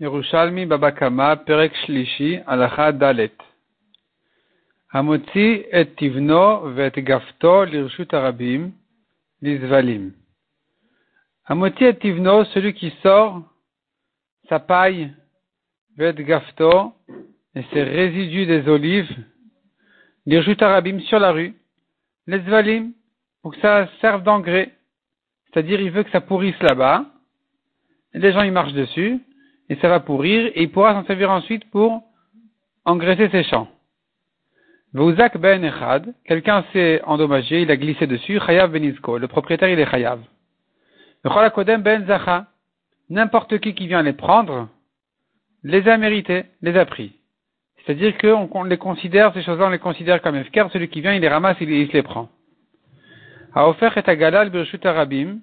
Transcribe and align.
Yerushalmi 0.00 0.66
Babakama 0.66 1.36
Perek 1.46 1.72
Shlishi 1.86 2.42
Alacha 2.48 2.90
Dalet. 2.90 3.36
Hamotzi 4.92 5.66
et 5.70 5.94
tivno 5.96 6.74
vet 6.74 6.98
gafto 6.98 7.64
lirshut 7.64 8.12
arabim 8.12 8.72
lizvalim. 9.40 10.12
Hamotzi 11.48 11.84
et 11.84 12.00
tivno, 12.00 12.44
celui 12.46 12.74
qui 12.74 12.92
sort 13.02 13.42
sa 14.48 14.58
paille 14.58 15.12
vet 15.96 16.14
gafto 16.14 16.92
et 17.54 17.62
ses 17.72 17.84
résidus 17.84 18.46
des 18.46 18.68
olives 18.68 19.14
lirshut 20.26 20.60
arabim 20.60 20.98
sur 21.02 21.20
la 21.20 21.30
rue 21.30 21.54
lizvalim 22.26 22.92
pour 23.42 23.52
que 23.54 23.60
ça 23.60 23.88
serve 24.00 24.24
d'engrais. 24.24 24.72
C'est-à-dire, 25.46 25.80
il 25.80 25.92
veut 25.92 26.02
que 26.02 26.10
ça 26.10 26.20
pourrisse 26.20 26.60
là-bas. 26.60 27.04
Les 28.12 28.32
gens, 28.32 28.42
ils 28.42 28.50
marchent 28.50 28.72
dessus 28.72 29.20
et 29.68 29.76
ça 29.76 29.88
va 29.88 30.00
pourrir, 30.00 30.46
et 30.54 30.62
il 30.62 30.70
pourra 30.70 30.94
s'en 30.94 31.04
servir 31.06 31.30
ensuite 31.30 31.68
pour 31.70 32.02
engraisser 32.84 33.28
ses 33.30 33.44
champs. 33.44 33.68
Vouzak 34.92 35.38
ben 35.38 35.64
echad, 35.64 36.14
quelqu'un 36.24 36.64
s'est 36.72 37.00
endommagé, 37.04 37.62
il 37.62 37.70
a 37.70 37.76
glissé 37.76 38.06
dessus, 38.06 38.38
chayav 38.38 38.70
benizko, 38.70 39.18
le 39.18 39.26
propriétaire 39.26 39.68
il 39.68 39.80
est 39.80 39.90
chayav. 39.90 40.20
kodem 41.52 41.82
ben 41.82 42.06
zacha, 42.06 42.46
n'importe 43.10 43.58
qui 43.58 43.74
qui 43.74 43.88
vient 43.88 44.02
les 44.02 44.12
prendre, 44.12 44.68
les 45.64 45.88
a 45.88 45.96
mérités, 45.96 46.44
les 46.62 46.76
a 46.76 46.84
pris. 46.84 47.12
C'est-à-dire 47.84 48.16
qu'on 48.18 48.64
les 48.64 48.78
considère, 48.78 49.34
ces 49.34 49.42
choses-là, 49.42 49.66
on 49.66 49.70
les 49.70 49.78
considère 49.78 50.22
comme 50.22 50.36
efker, 50.36 50.66
celui 50.72 50.88
qui 50.88 51.00
vient, 51.00 51.12
il 51.12 51.20
les 51.20 51.28
ramasse, 51.28 51.56
il, 51.60 51.88
se 51.88 51.92
les 51.92 52.02
prend. 52.02 52.28
A 53.54 53.68
offert 53.68 53.96
et 53.98 54.08
agalal 54.08 54.50
arabim, 54.84 55.40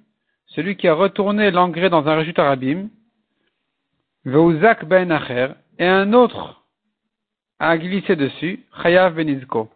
celui 0.48 0.76
qui 0.76 0.88
a 0.88 0.94
retourné 0.94 1.52
l'engrais 1.52 1.90
dans 1.90 2.08
un 2.08 2.18
rejut 2.18 2.34
arabim, 2.38 2.90
Veuzak 4.26 4.86
ben 4.86 5.12
acher, 5.12 5.50
et 5.80 5.88
un 5.88 6.14
autre 6.14 6.64
a 7.60 7.78
glissé 7.78 8.16
dessus, 8.16 8.64
Chayav 8.82 9.16
benizko. 9.16 9.70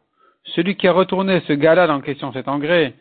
Celui 0.43 0.75
qui 0.75 0.87
a 0.87 0.93
retourné 0.93 1.41
ce 1.47 1.53
gars-là 1.53 1.93
en 1.93 2.01
question, 2.01 2.31
cet 2.31 2.47
engrais, 2.47 2.93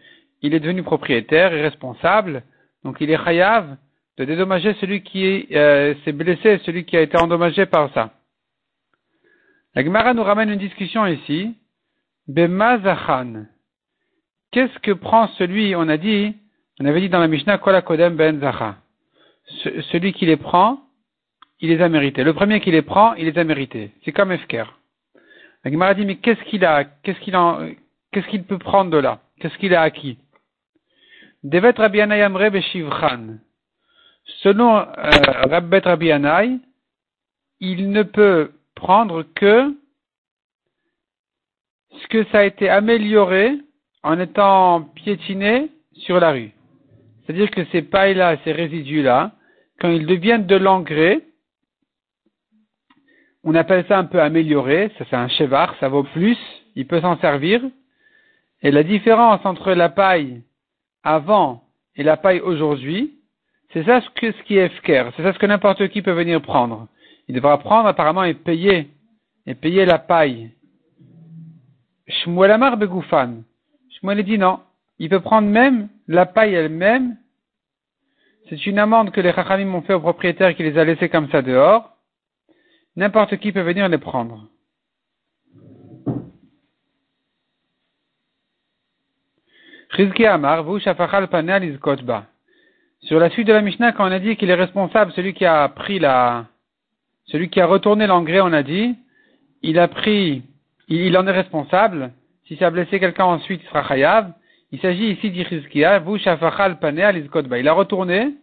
il 0.42 0.54
est 0.54 0.60
devenu 0.60 0.82
propriétaire 0.82 1.52
et 1.52 1.62
responsable, 1.62 2.42
donc 2.82 3.00
il 3.00 3.10
est 3.10 3.22
Chayav 3.22 3.76
de 4.16 4.24
dédommager 4.24 4.74
celui 4.74 5.02
qui 5.02 5.48
euh, 5.52 5.94
s'est 6.04 6.12
blessé, 6.12 6.58
celui 6.64 6.84
qui 6.84 6.96
a 6.96 7.00
été 7.00 7.16
endommagé 7.16 7.66
par 7.66 7.92
ça. 7.92 8.10
La 9.74 9.82
Gemara 9.82 10.14
nous 10.14 10.22
ramène 10.22 10.50
une 10.50 10.58
discussion 10.58 11.04
ici. 11.06 11.54
Bemazachan. 12.28 13.46
Qu'est-ce 14.52 14.78
que 14.78 14.92
prend 14.92 15.26
celui, 15.36 15.74
on 15.74 15.88
a 15.88 15.96
dit, 15.96 16.36
on 16.80 16.86
avait 16.86 17.00
dit 17.00 17.08
dans 17.08 17.18
la 17.18 17.26
Mishnah, 17.26 17.58
Kolakodem 17.58 18.16
ben 18.16 18.40
zacha. 18.40 18.76
Celui 19.90 20.12
qui 20.12 20.26
les 20.26 20.36
prend, 20.36 20.80
il 21.60 21.70
les 21.70 21.80
a 21.80 21.88
mérités. 21.88 22.24
Le 22.24 22.34
premier 22.34 22.60
qui 22.60 22.70
les 22.70 22.82
prend, 22.82 23.14
il 23.14 23.26
les 23.26 23.38
a 23.38 23.44
mérités. 23.44 23.90
C'est 24.04 24.12
comme 24.12 24.32
Efker. 24.32 24.64
La 25.64 25.70
Gemara 25.70 25.94
dit, 25.94 26.04
mais 26.04 26.16
qu'est-ce 26.16 26.42
qu'il 26.44 26.64
a, 26.64 26.84
qu'est-ce 26.84 28.28
qu'il 28.28 28.44
peut 28.44 28.58
prendre 28.58 28.90
de 28.90 28.98
là? 28.98 29.20
Qu'est-ce 29.40 29.56
qu'il 29.58 29.74
a 29.74 29.82
acquis? 29.82 30.18
Devet 31.42 31.74
Rabbi 31.76 32.00
Anay 32.00 32.50
Beshivchan. 32.50 33.38
Selon 34.42 34.78
euh, 34.78 34.84
Rabbet 35.50 35.80
Rabbi 35.80 36.10
il 37.60 37.90
ne 37.90 38.02
peut 38.02 38.52
prendre 38.74 39.22
que 39.34 39.74
ce 42.00 42.06
que 42.08 42.24
ça 42.24 42.38
a 42.38 42.44
été 42.44 42.68
amélioré 42.68 43.58
en 44.02 44.18
étant 44.18 44.82
piétiné 44.82 45.70
sur 45.92 46.18
la 46.20 46.32
rue. 46.32 46.52
C'est-à-dire 47.24 47.50
que 47.50 47.64
ces 47.66 47.82
pailles-là, 47.82 48.36
ces 48.44 48.52
résidus-là, 48.52 49.32
quand 49.80 49.88
ils 49.88 50.06
deviennent 50.06 50.46
de 50.46 50.56
l'engrais, 50.56 51.22
on 53.44 53.54
appelle 53.54 53.84
ça 53.86 53.98
un 53.98 54.04
peu 54.04 54.20
amélioré, 54.20 54.90
ça 54.98 55.04
c'est 55.08 55.16
un 55.16 55.28
chevar, 55.28 55.74
ça 55.78 55.88
vaut 55.88 56.02
plus, 56.02 56.38
il 56.74 56.86
peut 56.86 57.00
s'en 57.00 57.18
servir. 57.18 57.60
Et 58.62 58.70
la 58.70 58.82
différence 58.82 59.44
entre 59.44 59.72
la 59.72 59.90
paille 59.90 60.42
avant 61.02 61.64
et 61.96 62.02
la 62.02 62.16
paille 62.16 62.40
aujourd'hui, 62.40 63.18
c'est 63.72 63.84
ça 63.84 64.00
ce, 64.00 64.08
que, 64.10 64.32
ce 64.32 64.42
qui 64.44 64.56
est 64.56 64.68
FKR, 64.70 65.12
c'est 65.16 65.22
ça 65.22 65.32
ce 65.32 65.38
que 65.38 65.46
n'importe 65.46 65.88
qui 65.88 66.00
peut 66.00 66.12
venir 66.12 66.40
prendre. 66.40 66.88
Il 67.28 67.34
devra 67.34 67.58
prendre 67.58 67.88
apparemment 67.88 68.24
et 68.24 68.34
payer, 68.34 68.88
et 69.46 69.54
payer 69.54 69.84
la 69.84 69.98
paille. 69.98 70.50
Shmuel 72.08 72.50
Amar 72.50 72.76
Begoufan. 72.76 73.42
Shmuel 73.90 74.22
dit 74.24 74.38
non, 74.38 74.60
il 74.98 75.10
peut 75.10 75.20
prendre 75.20 75.48
même 75.48 75.88
la 76.08 76.24
paille 76.24 76.54
elle-même. 76.54 77.16
C'est 78.48 78.66
une 78.66 78.78
amende 78.78 79.10
que 79.10 79.20
les 79.20 79.32
Chachamim 79.32 79.74
ont 79.74 79.82
fait 79.82 79.94
au 79.94 80.00
propriétaire 80.00 80.54
qui 80.54 80.62
les 80.62 80.78
a 80.78 80.84
laissés 80.84 81.08
comme 81.08 81.30
ça 81.30 81.42
dehors. 81.42 81.93
N'importe 82.96 83.36
qui 83.38 83.52
peut 83.52 83.62
venir 83.62 83.88
les 83.88 83.98
prendre. 83.98 84.48
Amar, 90.26 90.64
Sur 93.00 93.20
la 93.20 93.30
suite 93.30 93.46
de 93.46 93.52
la 93.52 93.60
Mishnah, 93.60 93.92
quand 93.92 94.08
on 94.08 94.12
a 94.12 94.18
dit 94.18 94.36
qu'il 94.36 94.50
est 94.50 94.54
responsable, 94.54 95.12
celui 95.12 95.34
qui 95.34 95.44
a 95.44 95.68
pris 95.68 95.98
la, 95.98 96.46
celui 97.26 97.48
qui 97.48 97.60
a 97.60 97.66
retourné 97.66 98.06
l'engrais, 98.06 98.40
on 98.40 98.52
a 98.52 98.62
dit, 98.62 98.96
il 99.62 99.78
a 99.78 99.88
pris, 99.88 100.42
il, 100.88 101.16
en 101.16 101.26
est 101.26 101.32
responsable. 101.32 102.12
Si 102.46 102.56
ça 102.56 102.66
a 102.66 102.70
blessé 102.70 103.00
quelqu'un 103.00 103.24
ensuite, 103.24 103.62
il 103.62 103.68
sera 103.68 103.86
chayav. 103.86 104.32
Il 104.72 104.80
s'agit 104.80 105.10
ici 105.12 105.30
d'Ichizkia, 105.30 106.00
vous 106.00 106.16
Il 106.16 106.28
a 107.68 107.72
retourné 107.72 108.34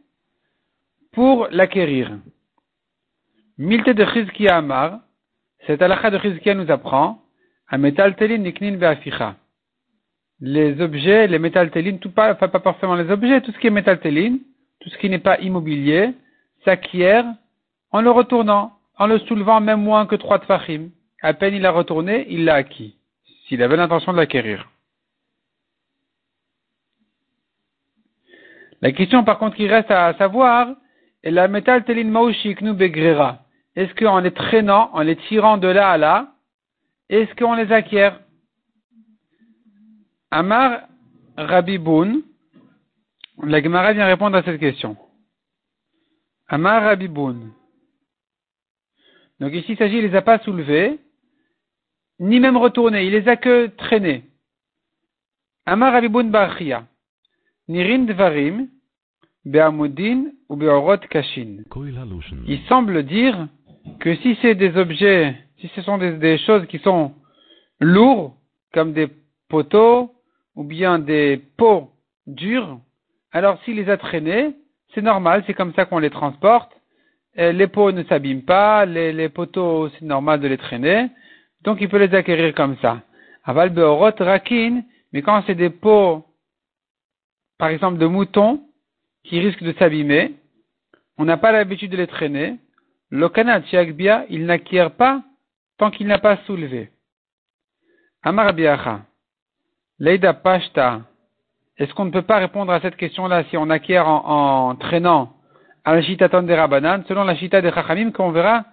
pour 1.11 1.47
l'acquérir. 1.51 2.11
Milte 3.57 3.89
de 3.89 4.05
Chizkia 4.05 4.57
Amar, 4.57 4.99
cette 5.67 5.81
halakha 5.81 6.09
de 6.09 6.17
Chizkia 6.19 6.53
nous 6.53 6.71
apprend, 6.71 7.21
à 7.67 7.77
telin 7.77 8.37
niknin 8.37 8.77
be'aficha. 8.77 9.35
Les 10.39 10.81
objets, 10.81 11.27
les 11.27 11.39
métaltelines, 11.39 11.99
tout 11.99 12.11
pas, 12.11 12.33
enfin 12.33 12.47
pas 12.47 12.59
forcément 12.59 12.95
les 12.95 13.09
objets, 13.11 13.41
tout 13.41 13.51
ce 13.51 13.59
qui 13.59 13.67
est 13.67 13.71
métalteline, 13.71 14.39
tout 14.79 14.89
ce 14.89 14.97
qui 14.97 15.09
n'est 15.09 15.19
pas 15.19 15.39
immobilier, 15.39 16.13
s'acquiert 16.65 17.25
en 17.91 18.01
le 18.01 18.09
retournant, 18.09 18.73
en 18.97 19.07
le 19.07 19.19
soulevant 19.19 19.61
même 19.61 19.81
moins 19.81 20.05
que 20.05 20.15
trois 20.15 20.39
tfachim. 20.39 20.89
À 21.21 21.33
peine 21.33 21.53
il 21.53 21.65
a 21.65 21.71
retourné, 21.71 22.25
il 22.29 22.45
l'a 22.45 22.55
acquis, 22.55 22.95
s'il 23.47 23.61
avait 23.61 23.77
l'intention 23.77 24.11
de 24.11 24.17
l'acquérir. 24.17 24.67
La 28.81 28.91
question 28.91 29.23
par 29.23 29.37
contre 29.37 29.55
qui 29.55 29.67
reste 29.67 29.91
à 29.91 30.13
savoir, 30.17 30.75
est 31.23 31.31
la 31.31 31.47
métal 31.47 31.83
telin 31.83 32.73
begrera. 32.73 33.39
Est-ce 33.75 33.93
qu'en 33.95 34.19
les 34.19 34.31
traînant, 34.31 34.89
en 34.93 35.01
les 35.01 35.15
tirant 35.15 35.57
de 35.57 35.67
là 35.67 35.91
à 35.91 35.97
là, 35.97 36.33
est-ce 37.09 37.33
qu'on 37.35 37.55
les 37.55 37.71
acquiert? 37.71 38.19
Amar 40.29 40.87
Rabiboun, 41.37 42.21
la 43.43 43.61
Gemara 43.61 43.93
vient 43.93 44.05
répondre 44.05 44.37
à 44.37 44.43
cette 44.43 44.59
question. 44.59 44.97
Amar 46.47 46.83
Rabiboun. 46.83 47.51
Donc 49.39 49.53
ici, 49.53 49.73
il 49.73 49.77
s'agit, 49.77 49.97
il 49.97 50.05
les 50.05 50.15
a 50.15 50.21
pas 50.21 50.39
soulevés, 50.39 50.99
ni 52.19 52.39
même 52.39 52.57
retournés, 52.57 53.05
il 53.05 53.11
les 53.11 53.27
a 53.27 53.35
que 53.35 53.67
traînés. 53.67 54.23
Amar 55.65 55.93
Rabiboun 55.93 56.29
Bachia. 56.29 56.85
Nirin 57.67 58.05
Dvarim, 58.05 58.67
Be'amudin 59.45 60.31
ou 60.49 60.55
Be'orot 60.55 60.97
Kashin. 61.09 61.63
Il 62.47 62.59
semble 62.67 63.03
dire 63.03 63.47
que 63.99 64.15
si 64.17 64.37
c'est 64.41 64.55
des 64.55 64.77
objets, 64.77 65.35
si 65.59 65.67
ce 65.75 65.81
sont 65.81 65.97
des, 65.97 66.37
choses 66.39 66.65
qui 66.67 66.79
sont 66.79 67.13
lourds, 67.79 68.35
comme 68.73 68.93
des 68.93 69.07
poteaux 69.49 70.11
ou 70.55 70.63
bien 70.63 70.99
des 70.99 71.41
pots 71.57 71.89
durs, 72.27 72.79
alors 73.31 73.59
s'il 73.63 73.77
les 73.77 73.89
a 73.89 73.97
traînés, 73.97 74.55
c'est 74.93 75.01
normal, 75.01 75.43
c'est 75.47 75.53
comme 75.53 75.73
ça 75.73 75.85
qu'on 75.85 75.99
les 75.99 76.09
transporte. 76.09 76.71
les 77.35 77.67
pots 77.67 77.91
ne 77.91 78.03
s'abîment 78.03 78.43
pas, 78.43 78.85
les, 78.85 79.29
poteaux, 79.29 79.89
c'est 79.89 80.05
normal 80.05 80.39
de 80.39 80.47
les 80.47 80.57
traîner, 80.57 81.09
donc 81.63 81.79
il 81.81 81.89
peut 81.89 81.97
les 81.97 82.13
acquérir 82.13 82.53
comme 82.53 82.77
ça. 82.81 83.01
Aval 83.43 83.71
beorot 83.71 84.11
rakin, 84.19 84.83
mais 85.13 85.23
quand 85.23 85.43
c'est 85.47 85.55
des 85.55 85.71
pots, 85.71 86.25
par 87.57 87.69
exemple 87.69 87.97
de 87.97 88.05
moutons, 88.05 88.61
qui 89.23 89.39
risquent 89.39 89.63
de 89.63 89.73
s'abîmer, 89.73 90.33
on 91.17 91.25
n'a 91.25 91.37
pas 91.37 91.51
l'habitude 91.51 91.91
de 91.91 91.97
les 91.97 92.07
traîner, 92.07 92.57
le 93.09 93.29
Chiagbia, 93.65 94.25
il 94.29 94.45
n'acquiert 94.45 94.91
pas 94.91 95.21
tant 95.77 95.91
qu'il 95.91 96.07
n'a 96.07 96.19
pas 96.19 96.37
soulevé. 96.45 96.89
Amar 98.23 98.53
Leida 99.99 100.33
Pashta, 100.33 101.01
est-ce 101.77 101.93
qu'on 101.93 102.05
ne 102.05 102.11
peut 102.11 102.21
pas 102.21 102.37
répondre 102.37 102.71
à 102.71 102.79
cette 102.79 102.95
question-là 102.95 103.43
si 103.49 103.57
on 103.57 103.69
acquiert 103.69 104.07
en, 104.07 104.75
traînant 104.75 105.33
à 105.83 105.95
la 105.95 106.01
Shita 106.01 106.27
des 106.41 106.55
Rabanan, 106.55 107.03
selon 107.07 107.23
la 107.23 107.35
Shita 107.35 107.61
des 107.61 107.71
Chachamim, 107.71 108.11
qu'on 108.11 108.31
verra 108.31 108.65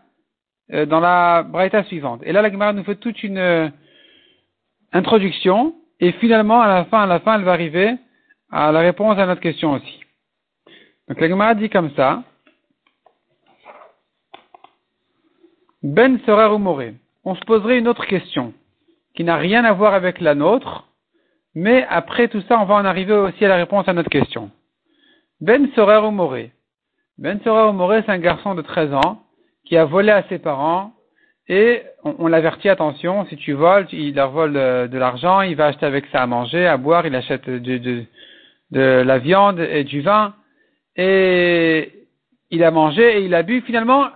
euh, 0.72 0.84
dans 0.84 1.00
la 1.00 1.42
Braïta 1.42 1.84
suivante. 1.84 2.20
Et 2.24 2.32
là, 2.32 2.42
la 2.42 2.50
Gemara 2.50 2.72
nous 2.72 2.84
fait 2.84 2.96
toute 2.96 3.22
une 3.22 3.38
euh, 3.38 3.68
introduction, 4.92 5.74
et 6.00 6.12
finalement, 6.12 6.60
à 6.60 6.68
la 6.68 6.84
fin, 6.84 7.02
à 7.02 7.06
la 7.06 7.20
fin, 7.20 7.36
elle 7.36 7.44
va 7.44 7.52
arriver 7.52 7.96
à 8.50 8.70
la 8.72 8.80
réponse 8.80 9.18
à 9.18 9.26
notre 9.26 9.40
question 9.40 9.72
aussi. 9.72 10.00
Donc 11.08 11.20
la 11.20 11.28
Gemara 11.28 11.54
dit 11.54 11.70
comme 11.70 11.90
ça, 11.94 12.22
Ben 15.82 16.18
Sorer 16.26 16.52
ou 16.52 16.58
Moré. 16.58 16.94
On 17.24 17.34
se 17.34 17.44
poserait 17.44 17.78
une 17.78 17.88
autre 17.88 18.06
question 18.06 18.52
qui 19.14 19.24
n'a 19.24 19.36
rien 19.36 19.64
à 19.64 19.72
voir 19.72 19.94
avec 19.94 20.20
la 20.20 20.34
nôtre, 20.34 20.88
mais 21.54 21.86
après 21.88 22.28
tout 22.28 22.42
ça, 22.42 22.58
on 22.60 22.64
va 22.64 22.74
en 22.74 22.84
arriver 22.84 23.14
aussi 23.14 23.44
à 23.44 23.48
la 23.48 23.56
réponse 23.56 23.88
à 23.88 23.92
notre 23.92 24.10
question. 24.10 24.50
Ben 25.40 25.68
Sorer 25.74 26.06
ou 26.06 26.10
Moré. 26.10 26.52
Ben 27.16 27.40
Sorer 27.42 27.70
ou 27.70 27.72
Moré, 27.72 28.02
c'est 28.04 28.12
un 28.12 28.18
garçon 28.18 28.54
de 28.54 28.62
13 28.62 28.92
ans 28.92 29.22
qui 29.64 29.76
a 29.76 29.84
volé 29.84 30.10
à 30.10 30.24
ses 30.28 30.38
parents 30.38 30.92
et 31.48 31.82
on, 32.04 32.26
l'avertit, 32.26 32.68
attention, 32.68 33.24
si 33.26 33.36
tu 33.36 33.54
voles, 33.54 33.86
il 33.92 34.14
leur 34.14 34.30
vole 34.30 34.52
de, 34.52 34.98
l'argent, 34.98 35.40
il 35.40 35.56
va 35.56 35.66
acheter 35.66 35.86
avec 35.86 36.04
ça 36.12 36.22
à 36.22 36.26
manger, 36.26 36.66
à 36.66 36.76
boire, 36.76 37.06
il 37.06 37.14
achète 37.14 37.48
de 37.48 38.04
la 38.70 39.18
viande 39.18 39.60
et 39.60 39.82
du 39.84 40.02
vin, 40.02 40.34
et 40.98 42.06
il 42.50 42.62
a 42.64 42.70
mangé 42.70 43.18
et 43.18 43.24
il 43.24 43.34
a 43.34 43.42
bu. 43.42 43.62
Finalement, 43.62 44.08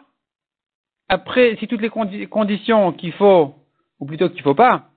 après, 1.08 1.56
si 1.56 1.69
toutes 1.69 1.81
les 1.81 2.26
conditions 2.29 2.93
qu'il 2.93 3.12
faut, 3.12 3.55
ou 4.00 4.06
plutôt 4.06 4.29
qu'il 4.29 4.38
ne 4.38 4.43
faut 4.43 4.55
pas, 4.55 4.88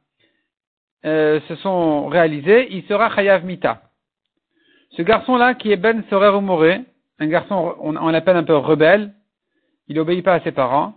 euh, 1.05 1.39
se 1.47 1.55
sont 1.57 2.07
réalisées, 2.07 2.67
il 2.71 2.83
sera 2.85 3.13
Chayav 3.15 3.45
Mita. 3.45 3.83
Ce 4.97 5.03
garçon-là, 5.03 5.53
qui 5.53 5.71
est 5.71 5.77
Ben 5.77 6.03
Sorer 6.09 6.41
Moré, 6.41 6.81
un 7.19 7.27
garçon, 7.27 7.75
on, 7.79 8.09
l'appelle 8.09 8.37
un 8.37 8.43
peu 8.43 8.57
rebelle, 8.57 9.13
il 9.87 9.95
n'obéit 9.95 10.25
pas 10.25 10.33
à 10.33 10.39
ses 10.41 10.51
parents, 10.51 10.95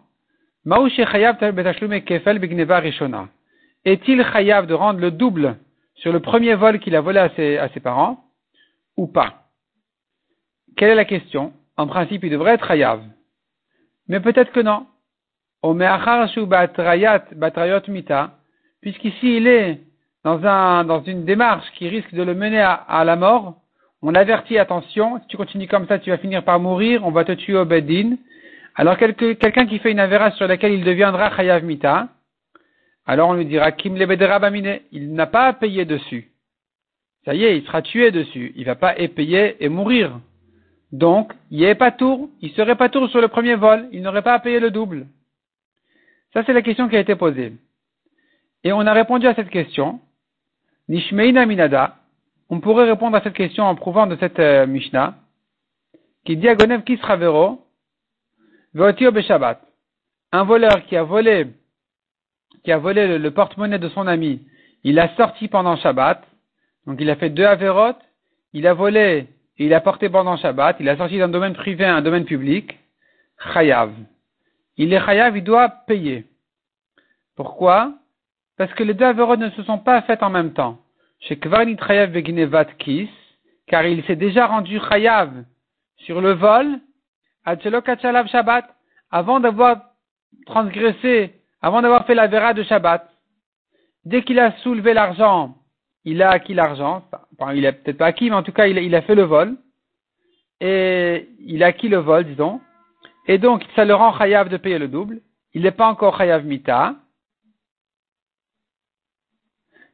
est-il 3.84 4.24
chayav 4.24 4.66
de 4.66 4.74
rendre 4.74 5.00
le 5.00 5.10
double 5.10 5.58
sur 5.94 6.12
le 6.12 6.20
premier 6.20 6.54
vol 6.54 6.80
qu'il 6.80 6.96
a 6.96 7.00
volé 7.00 7.18
à 7.20 7.68
ses 7.68 7.80
parents 7.80 8.24
ou 8.96 9.06
pas? 9.06 9.47
Quelle 10.76 10.90
est 10.90 10.94
la 10.94 11.04
question? 11.04 11.52
En 11.76 11.86
principe, 11.86 12.24
il 12.24 12.30
devrait 12.30 12.54
être 12.54 12.66
chayav. 12.66 13.00
Mais 14.08 14.20
peut-être 14.20 14.52
que 14.52 14.60
non. 14.60 14.86
Puisqu'ici 18.80 19.36
il 19.36 19.46
est 19.48 19.80
dans, 20.22 20.44
un, 20.44 20.84
dans 20.84 21.02
une 21.02 21.24
démarche 21.24 21.66
qui 21.72 21.88
risque 21.88 22.14
de 22.14 22.22
le 22.22 22.34
mener 22.34 22.60
à, 22.60 23.02
la 23.04 23.16
mort, 23.16 23.56
on 24.02 24.14
avertit 24.14 24.56
attention, 24.58 25.18
si 25.20 25.26
tu 25.26 25.36
continues 25.36 25.66
comme 25.66 25.88
ça, 25.88 25.98
tu 25.98 26.10
vas 26.10 26.18
finir 26.18 26.44
par 26.44 26.60
mourir, 26.60 27.04
on 27.04 27.10
va 27.10 27.24
te 27.24 27.32
tuer 27.32 27.56
au 27.56 27.64
Bedin. 27.64 28.16
Alors 28.76 28.96
quelqu'un 28.96 29.66
qui 29.66 29.80
fait 29.80 29.90
une 29.90 29.98
avéra 29.98 30.30
sur 30.32 30.46
laquelle 30.46 30.72
il 30.72 30.84
deviendra 30.84 31.34
chayav 31.34 31.64
mita, 31.64 32.08
alors 33.04 33.30
on 33.30 33.34
lui 33.34 33.46
dira 33.46 33.72
kim 33.72 33.96
il 33.96 35.12
n'a 35.14 35.26
pas 35.26 35.46
à 35.46 35.52
payer 35.54 35.84
dessus. 35.84 36.30
Ça 37.24 37.34
y 37.34 37.44
est, 37.44 37.58
il 37.58 37.66
sera 37.66 37.82
tué 37.82 38.12
dessus, 38.12 38.52
il 38.54 38.64
va 38.64 38.76
pas 38.76 38.94
payer 38.94 39.56
et 39.64 39.68
mourir. 39.68 40.20
Donc, 40.92 41.32
il 41.50 41.62
est 41.64 41.74
pas 41.74 41.90
tour, 41.90 42.30
il 42.40 42.50
serait 42.52 42.76
pas 42.76 42.88
tour 42.88 43.08
sur 43.10 43.20
le 43.20 43.28
premier 43.28 43.54
vol, 43.54 43.88
il 43.92 44.02
n'aurait 44.02 44.22
pas 44.22 44.34
à 44.34 44.38
payer 44.38 44.60
le 44.60 44.70
double. 44.70 45.06
Ça 46.32 46.42
c'est 46.44 46.52
la 46.52 46.62
question 46.62 46.88
qui 46.88 46.96
a 46.96 47.00
été 47.00 47.14
posée. 47.14 47.52
Et 48.64 48.72
on 48.72 48.80
a 48.80 48.92
répondu 48.92 49.26
à 49.26 49.34
cette 49.34 49.50
question. 49.50 50.00
Nishmeina 50.88 51.46
minada. 51.46 51.96
On 52.50 52.60
pourrait 52.60 52.90
répondre 52.90 53.16
à 53.16 53.22
cette 53.22 53.34
question 53.34 53.64
en 53.64 53.74
prouvant 53.74 54.06
de 54.06 54.16
cette 54.16 54.38
euh, 54.38 54.66
Mishnah 54.66 55.16
qui 56.24 56.36
dit 56.36 56.48
à 56.48 56.54
Gonev 56.54 56.82
Kisravero 56.82 57.64
un 60.32 60.44
voleur 60.44 60.84
qui 60.86 60.96
a 60.96 61.02
volé, 61.02 61.46
qui 62.64 62.72
a 62.72 62.78
volé 62.78 63.18
le, 63.18 63.30
porte-monnaie 63.30 63.78
de 63.78 63.88
son 63.88 64.06
ami, 64.06 64.46
il 64.84 64.98
a 64.98 65.14
sorti 65.16 65.48
pendant 65.48 65.76
Shabbat, 65.76 66.22
donc 66.86 66.98
il 67.00 67.08
a 67.08 67.16
fait 67.16 67.30
deux 67.30 67.46
avérotes, 67.46 68.00
il 68.52 68.66
a 68.66 68.74
volé 68.74 69.26
il 69.58 69.74
a 69.74 69.80
porté 69.80 70.08
pendant 70.08 70.36
Shabbat, 70.36 70.76
il 70.80 70.88
a 70.88 70.96
sorti 70.96 71.18
d'un 71.18 71.28
domaine 71.28 71.54
privé 71.54 71.84
à 71.84 71.96
un 71.96 72.02
domaine 72.02 72.24
public, 72.24 72.78
chayav. 73.52 73.92
Il 74.76 74.92
est 74.92 75.04
chayav, 75.04 75.36
il 75.36 75.42
doit 75.42 75.68
payer. 75.68 76.26
Pourquoi? 77.36 77.94
Parce 78.56 78.72
que 78.74 78.84
les 78.84 78.94
deux 78.94 79.04
avérotes 79.04 79.40
ne 79.40 79.50
se 79.50 79.62
sont 79.64 79.78
pas 79.78 80.02
faites 80.02 80.22
en 80.22 80.30
même 80.30 80.52
temps. 80.52 80.78
Chez 81.20 81.36
Kvarnit 81.36 81.76
Chayav 81.76 82.12
Kis, 82.78 83.10
car 83.66 83.84
il 83.86 84.04
s'est 84.04 84.16
déjà 84.16 84.46
rendu 84.46 84.80
chayav 84.80 85.44
sur 85.98 86.20
le 86.20 86.32
vol 86.32 86.80
Shabbat, 87.44 88.64
avant 89.10 89.40
d'avoir 89.40 89.82
transgressé, 90.46 91.34
avant 91.62 91.82
d'avoir 91.82 92.06
fait 92.06 92.14
la 92.14 92.26
vera 92.26 92.54
de 92.54 92.62
Shabbat. 92.62 93.08
Dès 94.04 94.22
qu'il 94.22 94.38
a 94.38 94.52
soulevé 94.58 94.94
l'argent, 94.94 95.56
il 96.04 96.22
a 96.22 96.30
acquis 96.30 96.54
l'argent. 96.54 97.04
Il 97.54 97.66
a 97.66 97.72
peut-être 97.72 97.98
pas 97.98 98.06
acquis, 98.06 98.30
mais 98.30 98.36
en 98.36 98.42
tout 98.42 98.52
cas, 98.52 98.66
il 98.66 98.94
a, 98.94 99.02
fait 99.02 99.14
le 99.14 99.22
vol. 99.22 99.56
Et 100.60 101.28
il 101.40 101.62
a 101.62 101.66
acquis 101.66 101.88
le 101.88 101.98
vol, 101.98 102.24
disons. 102.24 102.60
Et 103.26 103.38
donc, 103.38 103.64
ça 103.76 103.84
le 103.84 103.94
rend 103.94 104.16
chayav 104.18 104.48
de 104.48 104.56
payer 104.56 104.78
le 104.78 104.88
double. 104.88 105.20
Il 105.54 105.62
n'est 105.62 105.70
pas 105.70 105.86
encore 105.86 106.18
chayav 106.18 106.44
mita. 106.44 106.96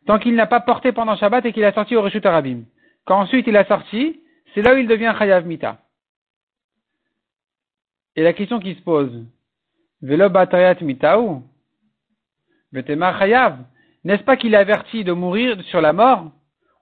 Tant 0.06 0.19
qu'il 0.19 0.35
n'a 0.35 0.46
pas 0.46 0.61
porté 0.61 0.93
pendant 0.93 1.17
Shabbat 1.17 1.44
et 1.46 1.52
qu'il 1.52 1.64
a 1.64 1.73
sorti 1.73 1.96
au 1.96 2.02
Reshut 2.02 2.25
Arabim. 2.25 2.64
Quand 3.05 3.20
ensuite 3.20 3.46
il 3.46 3.56
a 3.56 3.64
sorti, 3.67 4.20
c'est 4.55 4.62
là 4.62 4.75
où 4.75 4.79
il 4.79 4.88
devient 4.88 5.14
chayav 5.19 5.46
mita. 5.46 5.79
Et 8.17 8.23
la 8.23 8.32
question 8.32 8.61
qui 8.61 8.75
se 8.75 8.81
pose, 8.81 9.25
Velo 10.00 10.29
batayat 10.29 10.76
mitaou, 10.82 11.43
chayav, 12.73 13.58
n'est-ce 14.05 14.23
pas 14.23 14.37
qu'il 14.37 14.55
est 14.55 14.58
averti 14.58 15.02
de 15.02 15.12
mourir 15.12 15.61
sur 15.64 15.81
la 15.81 15.93
mort? 15.93 16.31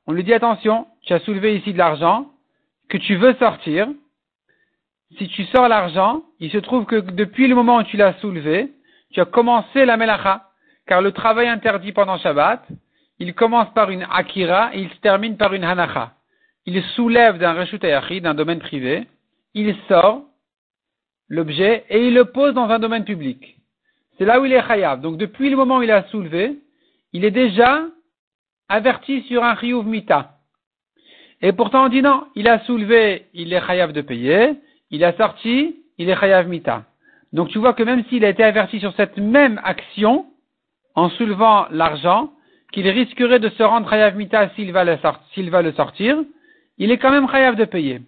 On 0.07 0.13
lui 0.13 0.25
dit 0.25 0.35
attention, 0.35 0.87
tu 1.03 1.13
as 1.13 1.21
soulevé 1.21 1.57
ici 1.57 1.73
de 1.73 1.79
l'argent, 1.79 2.31
que 2.89 2.99
tu 2.99 3.17
veux 3.17 3.35
sortir. 3.35 3.89
Si 5.19 5.29
tu 5.29 5.45
sors 5.47 5.69
l'argent, 5.69 6.23
il 6.41 6.51
se 6.51 6.59
trouve 6.59 6.87
que 6.87 6.97
depuis 6.97 7.47
le 7.47 7.55
moment 7.55 7.79
où 7.79 7.83
tu 7.83 7.97
l'as 7.97 8.15
soulevé, 8.21 8.73
tu 9.13 9.21
as 9.21 9.25
commencé 9.27 9.85
la 9.85 9.97
melacha, 9.97 10.49
car 10.87 11.03
le 11.03 11.13
travail 11.13 11.49
interdit 11.49 11.93
pendant 11.93 12.19
Shabbat, 12.19 12.67
il 13.19 13.35
commence 13.35 13.73
par 13.75 13.91
une 13.91 14.07
akira 14.11 14.75
et 14.75 14.81
il 14.81 14.91
se 14.91 14.97
termine 14.97 15.37
par 15.37 15.55
une 15.55 15.65
hanacha. 15.65 16.13
Il 16.67 16.83
soulève 16.95 17.39
d'un 17.39 17.53
reshut 17.53 17.79
d'un 18.21 18.35
domaine 18.35 18.59
privé, 18.59 19.07
il 19.55 19.77
sort, 19.89 20.23
l'objet 21.29 21.85
et 21.89 22.07
il 22.07 22.15
le 22.15 22.27
pose 22.27 22.55
dans 22.55 22.69
un 22.69 22.79
domaine 22.79 23.05
public. 23.05 23.57
C'est 24.19 24.25
là 24.25 24.41
où 24.41 24.45
il 24.45 24.53
est 24.53 24.67
chayav. 24.67 25.01
Donc 25.01 25.19
depuis 25.19 25.51
le 25.51 25.57
moment 25.57 25.79
où 25.79 25.83
il 25.83 25.91
a 25.91 26.05
soulevé, 26.09 26.59
il 27.13 27.25
est 27.25 27.31
déjà 27.31 27.85
averti 28.73 29.23
sur 29.23 29.45
un 29.45 29.55
chiyuv 29.57 29.87
mita. 29.87 30.33
Et 31.43 31.53
pourtant 31.53 31.87
on 31.87 31.89
dit 31.89 32.03
non, 32.03 32.25
il 32.35 32.49
a 32.49 32.61
soulevé, 32.61 33.27
il 33.35 33.53
est 33.53 33.61
chayav 33.67 33.93
de 33.93 34.01
payer, 34.01 34.55
il 34.91 35.05
a 35.05 35.13
sorti, 35.15 35.77
il 35.99 36.09
est 36.09 36.17
chayav 36.17 36.49
mita. 36.49 36.85
Donc 37.33 37.49
tu 37.49 37.59
vois 37.59 37.75
que 37.75 37.83
même 37.83 38.05
s'il 38.07 38.25
a 38.25 38.31
été 38.31 38.43
averti 38.43 38.81
sur 38.81 38.95
cette 38.95 39.19
même 39.19 39.61
action, 39.65 40.27
en 40.95 41.11
soulevant 41.11 41.67
l'argent, 41.71 42.33
qu'il 42.73 42.89
risquerait 42.89 43.41
de 43.41 43.51
se 43.51 43.63
rendre 43.63 43.91
chayav 43.91 44.17
mita 44.17 44.49
s'il 44.51 44.73
va, 44.73 44.85
le 44.85 45.73
sortir, 45.73 46.19
il 46.79 46.91
est 46.91 46.99
quand 46.99 47.11
même 47.11 47.29
chayav 47.29 47.57
de 47.57 47.67
payer. 47.67 48.01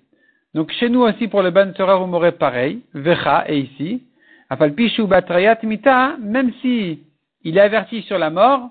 Donc 0.55 0.73
chez 0.73 0.89
nous 0.89 1.01
aussi 1.01 1.29
pour 1.29 1.43
le 1.43 1.51
ban 1.51 1.69
ou 1.69 2.31
pareil, 2.39 2.81
Vecha 2.95 3.45
et 3.49 3.59
ici, 3.59 4.03
Afalpishu 4.49 5.07
Batrayat 5.07 5.59
Mita, 5.65 6.17
même 6.21 6.53
si 6.63 7.01
il 7.43 7.59
est 7.59 7.61
averti 7.61 8.03
sur 8.03 8.19
la 8.19 8.31
mort, 8.31 8.71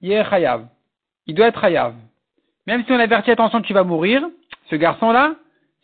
il 0.00 0.08
doit 1.34 1.46
être 1.46 1.60
Chayav. 1.60 1.94
Même 2.66 2.84
si 2.84 2.92
on 2.92 2.98
avertit 2.98 3.30
attention 3.30 3.60
tu 3.62 3.72
vas 3.72 3.84
mourir, 3.84 4.28
ce 4.70 4.76
garçon-là, 4.76 5.34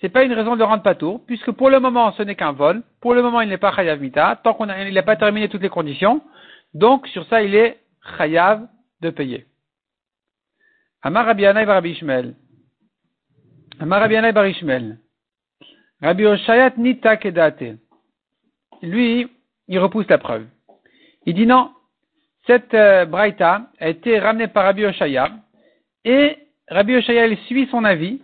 c'est 0.00 0.08
pas 0.08 0.24
une 0.24 0.32
raison 0.32 0.54
de 0.54 0.58
le 0.58 0.64
rendre 0.64 0.82
pas 0.82 0.94
tour, 0.94 1.24
puisque 1.26 1.50
pour 1.50 1.70
le 1.70 1.80
moment 1.80 2.12
ce 2.12 2.22
n'est 2.22 2.34
qu'un 2.34 2.52
vol, 2.52 2.82
pour 3.00 3.14
le 3.14 3.22
moment 3.22 3.40
il 3.40 3.48
n'est 3.48 3.58
pas 3.58 3.72
Chayav 3.74 4.00
Mita, 4.00 4.40
tant 4.42 4.54
qu'on 4.54 4.66
n'a 4.66 5.02
pas 5.02 5.16
terminé 5.16 5.48
toutes 5.48 5.62
les 5.62 5.68
conditions, 5.68 6.22
donc 6.74 7.06
sur 7.08 7.26
ça 7.26 7.42
il 7.42 7.54
est 7.54 7.78
Chayav 8.18 8.66
de 9.00 9.10
payer. 9.10 9.46
Amar 11.02 11.26
Rabbi 11.26 11.46
Rabbi 11.46 11.90
Ishmael. 11.90 12.34
Barishmel. 13.80 14.98
Rabbi 16.02 16.26
Oshayat 16.26 16.76
Nita 16.76 17.16
Kedate. 17.16 17.78
Lui, 18.82 19.28
il 19.68 19.78
repousse 19.78 20.08
la 20.08 20.18
preuve. 20.18 20.46
Il 21.24 21.34
dit 21.34 21.46
non, 21.46 21.70
cette 22.46 22.74
euh, 22.74 23.04
braïta 23.04 23.62
a 23.80 23.88
été 23.88 24.18
ramenée 24.18 24.48
par 24.48 24.64
Rabbi 24.64 24.84
Oshaya 24.84 25.30
et 26.04 26.36
Rabbi 26.68 26.96
Oshaya 26.96 27.26
il 27.26 27.38
suit 27.38 27.68
son 27.70 27.84
avis, 27.84 28.20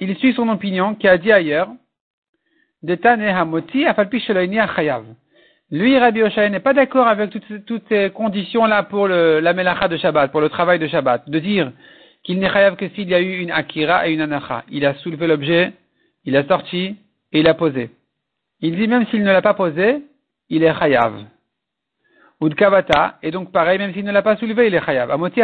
il 0.00 0.16
suit 0.16 0.34
son 0.34 0.48
opinion 0.48 0.94
qui 0.94 1.08
a 1.08 1.18
dit 1.18 1.32
ailleurs 1.32 1.68
Hamoti 2.86 3.84
Lui, 5.70 5.98
Rabbi 5.98 6.22
Oshaya 6.22 6.50
n'est 6.50 6.60
pas 6.60 6.74
d'accord 6.74 7.08
avec 7.08 7.30
toutes, 7.30 7.88
ces 7.88 8.10
conditions-là 8.10 8.82
pour 8.84 9.08
la 9.08 9.52
melacha 9.52 9.88
de 9.88 9.96
Shabbat, 9.96 10.30
pour 10.30 10.40
le 10.40 10.48
travail 10.48 10.78
de 10.78 10.86
Shabbat, 10.86 11.28
de 11.28 11.38
dire 11.38 11.72
qu'il 12.24 12.38
n'est 12.38 12.50
chayav 12.50 12.76
que 12.76 12.88
s'il 12.90 13.08
y 13.08 13.14
a 13.14 13.20
eu 13.20 13.38
une 13.38 13.50
akira 13.50 14.08
et 14.08 14.12
une 14.12 14.20
anacha. 14.20 14.64
Il 14.70 14.84
a 14.86 14.94
soulevé 14.94 15.26
l'objet, 15.26 15.72
il 16.24 16.36
a 16.36 16.44
sorti 16.46 16.96
et 17.32 17.40
il 17.40 17.48
a 17.48 17.54
posé. 17.54 17.90
Il 18.60 18.76
dit 18.76 18.88
même 18.88 19.06
s'il 19.08 19.22
ne 19.22 19.30
l'a 19.30 19.42
pas 19.42 19.54
posé, 19.54 20.02
il 20.48 20.64
est 20.64 20.74
chayav. 20.74 21.24
Udkavata, 22.40 23.18
et 23.22 23.30
donc 23.30 23.52
pareil, 23.52 23.78
même 23.78 23.92
s'il 23.92 24.04
ne 24.04 24.12
l'a 24.12 24.22
pas 24.22 24.36
soulevé, 24.36 24.66
il 24.66 24.74
est 24.74 24.84
chayav. 24.84 25.10
Amoti 25.10 25.40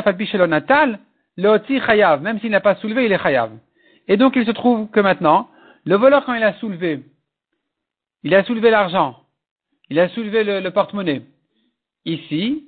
natal, 0.49 0.99
leoti 1.37 1.81
chayav, 1.81 2.23
même 2.23 2.41
s'il 2.41 2.51
n'a 2.51 2.61
pas 2.61 2.75
soulevé, 2.77 3.07
il 3.07 3.13
est 3.13 3.23
chayav. 3.23 3.51
Et 4.09 4.17
donc 4.17 4.35
il 4.37 4.45
se 4.45 4.51
trouve 4.51 4.91
que 4.91 5.01
maintenant, 5.01 5.49
le 5.85 5.97
voleur 5.97 6.25
quand 6.25 6.35
il 6.35 6.43
a 6.43 6.55
soulevé, 6.55 7.03
il 8.23 8.35
a 8.35 8.45
soulevé 8.45 8.71
l'argent, 8.71 9.17
il 9.89 9.99
a 9.99 10.09
soulevé 10.11 10.45
le, 10.45 10.69
porte-monnaie. 10.71 11.23
Ici, 12.05 12.65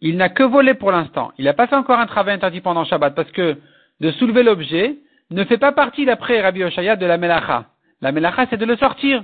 il 0.00 0.16
n'a 0.16 0.28
que 0.28 0.42
volé 0.42 0.74
pour 0.74 0.92
l'instant. 0.92 1.32
Il 1.38 1.44
n'a 1.44 1.54
pas 1.54 1.66
fait 1.66 1.76
encore 1.76 1.98
un 1.98 2.06
travail 2.06 2.34
interdit 2.34 2.60
pendant 2.60 2.84
Shabbat 2.84 3.14
parce 3.14 3.30
que 3.32 3.56
de 4.00 4.10
soulever 4.12 4.42
l'objet 4.42 4.96
ne 5.30 5.44
fait 5.44 5.58
pas 5.58 5.72
partie 5.72 6.04
d'après 6.04 6.40
Rabbi 6.40 6.64
Oshaya 6.64 6.96
de 6.96 7.06
la 7.06 7.18
melacha. 7.18 7.66
La 8.00 8.12
melacha, 8.12 8.46
c'est 8.48 8.56
de 8.56 8.64
le 8.64 8.76
sortir. 8.76 9.22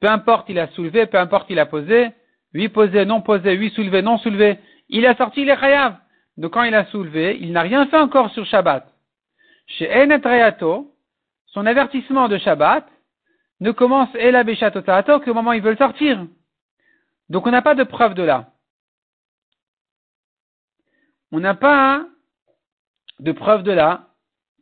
Peu 0.00 0.08
importe 0.08 0.48
il 0.48 0.58
a 0.58 0.68
soulevé, 0.68 1.06
peu 1.06 1.18
importe 1.18 1.50
il 1.50 1.58
a 1.58 1.66
posé, 1.66 2.10
huit 2.54 2.68
posé, 2.68 3.04
non 3.04 3.20
posé, 3.20 3.52
huit 3.54 3.74
soulevé, 3.74 4.00
non 4.00 4.18
soulevé, 4.18 4.58
il 4.88 5.04
a 5.06 5.16
sorti 5.16 5.44
les 5.44 5.56
chayav. 5.56 5.96
Donc 6.36 6.52
quand 6.52 6.62
il 6.62 6.74
a 6.74 6.86
soulevé, 6.86 7.36
il 7.40 7.52
n'a 7.52 7.62
rien 7.62 7.86
fait 7.86 7.98
encore 7.98 8.30
sur 8.30 8.46
Shabbat. 8.46 8.86
Chez 9.66 9.90
Enet 9.90 10.20
son 11.46 11.66
avertissement 11.66 12.28
de 12.28 12.38
Shabbat 12.38 12.86
ne 13.60 13.70
commence 13.70 14.14
la 14.32 14.44
qu'au 15.20 15.34
moment 15.34 15.50
où 15.50 15.54
il 15.54 15.62
veut 15.62 15.70
le 15.70 15.76
sortir. 15.76 16.26
Donc 17.28 17.46
on 17.46 17.50
n'a 17.50 17.62
pas 17.62 17.74
de 17.74 17.84
preuve 17.84 18.14
de 18.14 18.22
là. 18.22 18.50
On 21.32 21.40
n'a 21.40 21.54
pas 21.54 22.04
de 23.20 23.32
preuve 23.32 23.62
de 23.62 23.72
là 23.72 24.08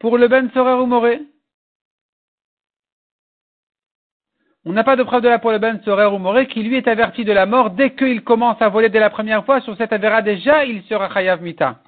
pour 0.01 0.19
le 0.19 0.29
Ben 0.29 0.51
Sorer 0.53 0.75
ou. 0.75 1.32
On 4.65 4.73
n'a 4.73 4.85
pas 4.85 4.95
de 4.95 5.03
preuve 5.03 5.23
de 5.23 5.29
là 5.29 5.41
pour 5.41 5.51
le 5.51 5.59
Ben 5.59 5.81
Sorer 5.83 6.07
ou 6.07 6.47
qui 6.47 6.63
lui 6.63 6.77
est 6.77 6.87
averti 6.87 7.25
de 7.25 7.33
la 7.33 7.47
mort 7.47 7.71
dès 7.71 7.95
qu'il 7.95 8.23
commence 8.23 8.63
à 8.63 8.69
voler 8.69 8.91
dès 8.91 9.01
la 9.01 9.11
première 9.11 9.45
fois 9.45 9.61
sur 9.61 9.77
cette 9.77 9.93
avéra 9.93 10.23
déjà, 10.23 10.65
il 10.65 10.83
sera 10.85 11.13
Chayav 11.13 11.43
Mita. 11.43 11.81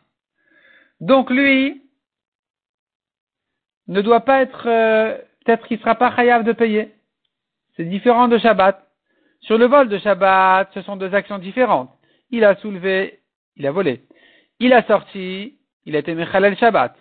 Donc 1.01 1.31
lui 1.31 1.83
ne 3.87 4.01
doit 4.01 4.21
pas 4.21 4.43
être, 4.43 4.65
euh, 4.67 5.17
peut-être 5.45 5.69
qu'il 5.69 5.77
ne 5.77 5.83
sera 5.83 5.95
pas 5.95 6.15
Chayav 6.17 6.43
de 6.43 6.53
payer. 6.53 6.93
C'est 7.77 7.85
différent 7.85 8.27
de 8.27 8.39
Shabbat. 8.39 8.81
Sur 9.41 9.59
le 9.59 9.67
vol 9.67 9.89
de 9.89 9.99
Shabbat, 9.99 10.71
ce 10.75 10.83
sont 10.83 10.97
deux 10.97 11.15
actions 11.15 11.39
différentes. 11.39 11.91
Il 12.31 12.45
a 12.45 12.57
soulevé, 12.57 13.21
il 13.57 13.67
a 13.69 13.71
volé. 13.71 14.03
Il 14.59 14.73
a 14.73 14.83
sorti, 14.85 15.59
il 15.85 15.95
a 15.95 16.01
été 16.01 16.15
Mechalel 16.15 16.57
Shabbat. 16.57 16.97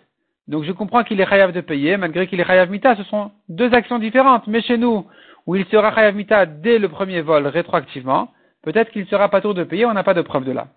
Donc 0.46 0.62
je 0.64 0.72
comprends 0.72 1.02
qu'il 1.02 1.20
est 1.20 1.26
Chayav 1.26 1.50
de 1.52 1.62
payer, 1.62 1.96
malgré 1.96 2.28
qu'il 2.28 2.38
est 2.38 2.44
Chayav 2.44 2.70
Mita, 2.70 2.94
ce 2.94 3.02
sont 3.04 3.32
deux 3.48 3.72
actions 3.74 3.98
différentes. 3.98 4.46
Mais 4.46 4.60
chez 4.60 4.76
nous, 4.76 5.06
où 5.46 5.56
il 5.56 5.64
sera 5.66 5.94
Chayav 5.94 6.14
Mita 6.14 6.46
dès 6.46 6.78
le 6.78 6.88
premier 6.88 7.20
vol 7.20 7.46
rétroactivement, 7.46 8.32
peut-être 8.62 8.90
qu'il 8.90 9.06
sera 9.06 9.28
pas 9.28 9.40
tour 9.40 9.54
de 9.54 9.64
payer, 9.64 9.84
on 9.86 9.92
n'a 9.92 10.04
pas 10.04 10.14
de 10.14 10.22
preuve 10.22 10.44
de 10.44 10.52
là. 10.52 10.68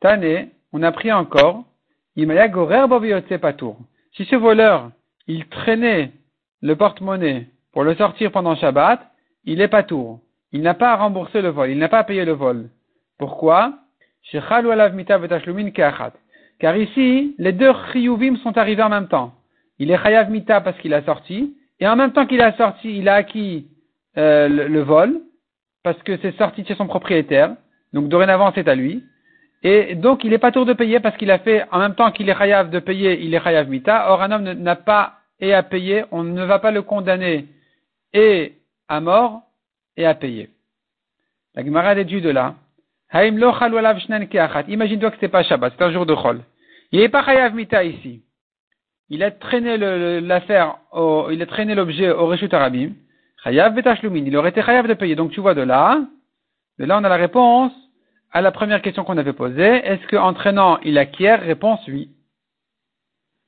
Tane, 0.00 0.48
on 0.72 0.82
a 0.82 0.92
pris 0.92 1.12
encore, 1.12 1.64
Imaya 2.16 2.48
Gorer 2.48 2.86
Patour. 3.40 3.78
Si 4.12 4.24
ce 4.24 4.36
voleur, 4.36 4.90
il 5.26 5.46
traînait 5.46 6.12
le 6.60 6.76
porte-monnaie 6.76 7.46
pour 7.72 7.84
le 7.84 7.94
sortir 7.94 8.32
pendant 8.32 8.56
Shabbat, 8.56 9.00
il 9.44 9.60
est 9.60 9.68
pas 9.68 9.82
tour. 9.82 10.20
Il 10.52 10.62
n'a 10.62 10.74
pas 10.74 10.92
à 10.92 10.96
rembourser 10.96 11.42
le 11.42 11.48
vol, 11.50 11.70
il 11.70 11.78
n'a 11.78 11.88
pas 11.88 12.00
à 12.00 12.04
payer 12.04 12.24
le 12.24 12.32
vol. 12.32 12.68
Pourquoi? 13.18 13.74
Car 16.58 16.76
ici, 16.76 17.34
les 17.38 17.52
deux 17.52 17.72
chiyuvim 17.92 18.36
sont 18.36 18.58
arrivés 18.58 18.82
en 18.82 18.88
même 18.88 19.08
temps. 19.08 19.34
Il 19.78 19.90
est 19.90 20.02
chayav 20.02 20.30
mita 20.30 20.60
parce 20.60 20.76
qu'il 20.78 20.92
a 20.92 21.02
sorti, 21.04 21.56
et 21.80 21.88
en 21.88 21.96
même 21.96 22.12
temps 22.12 22.26
qu'il 22.26 22.42
a 22.42 22.56
sorti, 22.56 22.98
il 22.98 23.08
a 23.08 23.14
acquis 23.14 23.66
euh, 24.18 24.48
le, 24.48 24.80
vol, 24.82 25.20
parce 25.82 26.00
que 26.02 26.18
c'est 26.18 26.36
sorti 26.36 26.64
chez 26.64 26.74
son 26.74 26.86
propriétaire, 26.86 27.56
donc 27.92 28.08
dorénavant 28.08 28.52
c'est 28.54 28.68
à 28.68 28.74
lui. 28.74 29.02
Et 29.62 29.94
donc 29.94 30.24
il 30.24 30.30
n'est 30.30 30.38
pas 30.38 30.52
tour 30.52 30.66
de 30.66 30.72
payer 30.72 31.00
parce 31.00 31.16
qu'il 31.16 31.30
a 31.30 31.38
fait, 31.38 31.64
en 31.70 31.78
même 31.78 31.94
temps 31.94 32.12
qu'il 32.12 32.28
est 32.28 32.34
chayav 32.36 32.70
de 32.70 32.78
payer, 32.78 33.20
il 33.22 33.34
est 33.34 33.42
chayav 33.42 33.68
mita. 33.68 34.10
Or 34.10 34.22
un 34.22 34.30
homme 34.30 34.44
n'a 34.44 34.76
pas 34.76 35.14
et 35.38 35.54
à 35.54 35.62
payer, 35.62 36.04
on 36.10 36.22
ne 36.22 36.44
va 36.44 36.58
pas 36.58 36.70
le 36.70 36.82
condamner 36.82 37.46
et 38.12 38.54
à 38.88 39.00
mort 39.00 39.42
et 39.96 40.06
à 40.06 40.14
payer. 40.14 40.50
La 41.54 41.64
Gemara 41.64 41.94
déduit 41.94 42.20
de 42.20 42.30
là. 42.30 42.54
Imagine-toi 43.12 45.10
que 45.10 45.16
c'est 45.18 45.28
pas 45.28 45.42
Shabbat, 45.42 45.74
c'est 45.76 45.84
un 45.84 45.92
jour 45.92 46.06
de 46.06 46.14
Chol. 46.14 46.42
Il 46.92 47.00
n'est 47.00 47.08
pas 47.08 47.24
Chayav 47.24 47.54
Mita 47.54 47.82
ici. 47.84 48.22
Il 49.12 49.24
a 49.24 49.32
traîné 49.32 49.76
l'affaire, 50.20 50.76
il 51.30 51.42
a 51.42 51.46
traîné 51.46 51.74
l'objet 51.74 52.10
au 52.10 52.26
Reshut 52.26 52.54
Arabim. 52.54 52.92
Chayav 53.42 53.74
Betashlumin. 53.74 54.24
Il 54.24 54.36
aurait 54.36 54.50
été 54.50 54.62
Chayav 54.62 54.86
de 54.86 54.94
payer. 54.94 55.16
Donc 55.16 55.32
tu 55.32 55.40
vois 55.40 55.54
de 55.54 55.62
là, 55.62 56.00
de 56.78 56.84
là 56.84 56.98
on 56.98 57.04
a 57.04 57.08
la 57.08 57.16
réponse 57.16 57.72
à 58.32 58.40
la 58.40 58.52
première 58.52 58.82
question 58.82 59.02
qu'on 59.02 59.18
avait 59.18 59.32
posée. 59.32 59.62
Est-ce 59.62 60.06
qu'en 60.06 60.32
traînant 60.32 60.78
il 60.84 60.96
acquiert? 60.96 61.40
Réponse 61.40 61.80
oui. 61.88 62.10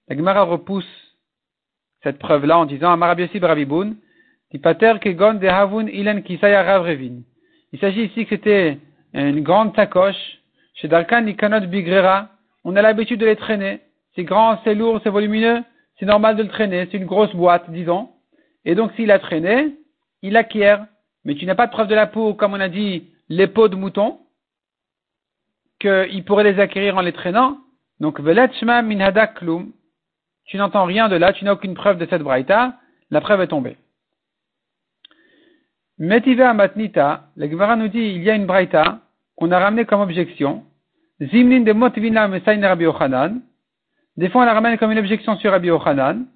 La 0.08 0.16
Gemara 0.16 0.42
repousse 0.42 0.84
cette 2.02 2.18
preuve-là 2.18 2.58
en 2.58 2.64
disant 2.64 2.90
Amarabiasi 2.90 3.38
Barabiboun, 3.38 3.96
Tipater 4.50 4.94
Kegon 5.00 5.34
de 5.34 5.46
Havun 5.46 5.86
Ilen 5.86 6.24
Kisaya 6.24 6.64
Ravrevin. 6.64 7.20
Il 7.72 7.78
s'agit 7.78 8.06
ici 8.06 8.24
que 8.24 8.30
c'était 8.34 8.78
une 9.14 9.42
grande 9.42 9.76
sacoche. 9.76 10.40
Chez 10.74 10.88
Darkan 10.88 11.22
Nikanot 11.22 11.68
Bigrera, 11.68 12.30
on 12.64 12.74
a 12.74 12.82
l'habitude 12.82 13.20
de 13.20 13.26
les 13.26 13.36
traîner. 13.36 13.80
C'est 14.14 14.24
grand, 14.24 14.58
c'est 14.64 14.74
lourd, 14.74 15.00
c'est 15.02 15.10
volumineux, 15.10 15.62
c'est 15.98 16.06
normal 16.06 16.36
de 16.36 16.42
le 16.42 16.48
traîner. 16.48 16.88
C'est 16.90 16.98
une 16.98 17.06
grosse 17.06 17.34
boîte, 17.34 17.70
disons. 17.70 18.10
Et 18.64 18.74
donc 18.74 18.92
s'il 18.96 19.10
a 19.10 19.18
traîné, 19.18 19.74
il 20.22 20.36
acquiert. 20.36 20.86
Mais 21.24 21.34
tu 21.34 21.46
n'as 21.46 21.54
pas 21.54 21.66
de 21.66 21.72
preuve 21.72 21.88
de 21.88 21.94
la 21.94 22.06
peau, 22.06 22.34
comme 22.34 22.54
on 22.54 22.60
a 22.60 22.68
dit, 22.68 23.08
les 23.28 23.46
peaux 23.46 23.68
de 23.68 23.76
mouton, 23.76 24.18
qu'il 25.80 26.24
pourrait 26.24 26.44
les 26.44 26.60
acquérir 26.60 26.96
en 26.96 27.00
les 27.00 27.12
traînant. 27.12 27.58
Donc, 28.00 28.20
Velet 28.20 28.52
Shma 28.54 28.82
Min 28.82 29.12
Klum. 29.28 29.72
Tu 30.46 30.56
n'entends 30.56 30.84
rien 30.84 31.08
de 31.08 31.16
là, 31.16 31.32
tu 31.32 31.44
n'as 31.44 31.52
aucune 31.52 31.74
preuve 31.74 31.98
de 31.98 32.06
cette 32.10 32.22
braïta, 32.22 32.76
la 33.10 33.20
preuve 33.20 33.42
est 33.42 33.46
tombée. 33.46 33.76
Metiva 35.98 36.52
Matnita, 36.52 37.28
le 37.36 37.48
Gemara 37.48 37.76
nous 37.76 37.88
dit, 37.88 38.00
il 38.00 38.22
y 38.24 38.30
a 38.30 38.34
une 38.34 38.46
braïta 38.46 38.98
qu'on 39.36 39.52
a 39.52 39.58
ramené 39.58 39.84
comme 39.84 40.00
objection. 40.00 40.64
Zimlin 41.20 41.60
de 41.60 41.72
Motvina 41.72 42.26
Mesain 42.26 42.60
Rabbi 42.60 42.86
Ochanan. 42.86 43.40
Des 44.16 44.28
fois, 44.28 44.42
on 44.42 44.44
la 44.44 44.54
ramène 44.54 44.76
comme 44.78 44.92
une 44.92 44.98
objection 44.98 45.36
sur 45.36 45.50
Rabbi 45.50 45.70
Ochanan. 45.70 46.26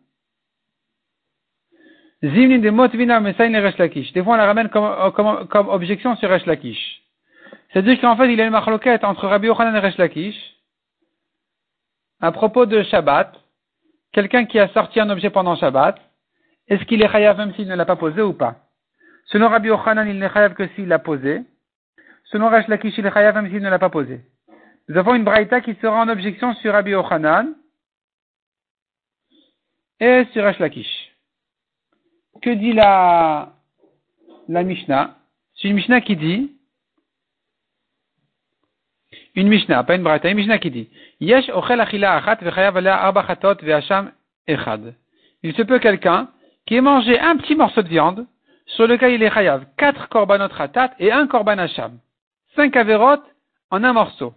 Zimlin 2.22 2.58
de 2.58 2.70
Motvina 2.70 3.20
Mesain 3.20 3.52
Resh 3.60 3.76
Lakish. 3.76 4.12
Des 4.12 4.22
fois, 4.22 4.34
on 4.34 4.36
la 4.38 4.46
ramène 4.46 4.68
comme, 4.70 5.12
comme, 5.12 5.46
comme 5.48 5.68
objection 5.68 6.16
sur 6.16 6.30
Resh 6.30 6.46
Lakish. 6.46 7.02
C'est-à-dire 7.72 8.00
qu'en 8.00 8.16
fait, 8.16 8.32
il 8.32 8.38
y 8.38 8.40
a 8.40 8.46
une 8.46 8.50
marloquette 8.50 9.04
entre 9.04 9.26
Rabbi 9.26 9.48
Ochanan 9.50 9.76
et 9.76 9.80
Resh 9.80 9.98
Lakish. 9.98 10.36
À 12.20 12.32
propos 12.32 12.64
de 12.64 12.82
Shabbat, 12.84 13.34
quelqu'un 14.12 14.46
qui 14.46 14.58
a 14.58 14.68
sorti 14.68 14.98
un 14.98 15.10
objet 15.10 15.28
pendant 15.28 15.56
Shabbat, 15.56 16.00
est-ce 16.68 16.84
qu'il 16.84 17.02
est 17.02 17.08
chayav 17.08 17.36
même 17.36 17.54
s'il 17.54 17.68
ne 17.68 17.74
l'a 17.74 17.84
pas 17.84 17.96
posé 17.96 18.22
ou 18.22 18.32
pas? 18.32 18.56
Selon 19.26 19.48
Rabbi 19.48 19.68
Ochanan, 19.68 20.08
il 20.08 20.18
n'est 20.18 20.30
chayav 20.30 20.54
que 20.54 20.66
s'il 20.68 20.88
l'a 20.88 20.98
posé. 20.98 21.42
Selon 22.24 22.48
Rash 22.48 22.66
Lakish, 22.68 22.96
il 22.96 23.04
est 23.04 23.12
chayav 23.12 23.34
même 23.34 23.50
s'il 23.50 23.62
ne 23.62 23.68
l'a 23.68 23.78
pas 23.78 23.90
posé. 23.90 24.22
Nous 24.88 24.96
avons 24.96 25.14
une 25.14 25.24
braïta 25.24 25.60
qui 25.60 25.74
sera 25.74 26.00
en 26.00 26.08
objection 26.08 26.54
sur 26.54 26.72
Rabbi 26.72 26.94
Ochanan 26.94 27.54
et 30.00 30.24
sur 30.32 30.42
Lakish. 30.42 31.12
Que 32.42 32.50
dit 32.50 32.72
la, 32.72 33.52
la 34.48 34.62
Mishnah? 34.62 35.16
C'est 35.54 35.68
une 35.68 35.74
Mishnah 35.74 36.00
qui 36.00 36.16
dit 36.16 36.52
une 39.34 39.48
Mishnah, 39.48 39.84
pas 39.84 39.96
une 39.96 40.02
Braïta, 40.02 40.30
une 40.30 40.36
Mishnah 40.36 40.58
qui 40.58 40.70
dit 40.70 40.88
Yesh 41.20 41.48
ochel 41.50 41.80
achila 41.80 42.16
achat 42.16 42.36
vechayav 42.36 42.76
alea 42.76 42.96
arba 42.96 43.26
chatot 43.26 43.56
ve'asham 43.62 44.12
echad. 44.46 44.94
Il 45.42 45.54
se 45.54 45.62
peut 45.62 45.78
quelqu'un 45.78 46.30
qui 46.66 46.76
ait 46.76 46.80
mangé 46.80 47.18
un 47.18 47.36
petit 47.36 47.54
morceau 47.54 47.82
de 47.82 47.88
viande 47.88 48.26
sur 48.66 48.86
lequel 48.86 49.12
il 49.12 49.22
est 49.22 49.30
chayav 49.30 49.66
quatre 49.76 50.08
korbanot 50.08 50.48
ratat 50.48 50.92
et 50.98 51.12
un 51.12 51.26
korban 51.26 51.58
hacham. 51.58 51.98
Cinq 52.54 52.76
averot 52.76 53.22
en 53.70 53.84
un 53.84 53.92
morceau. 53.92 54.34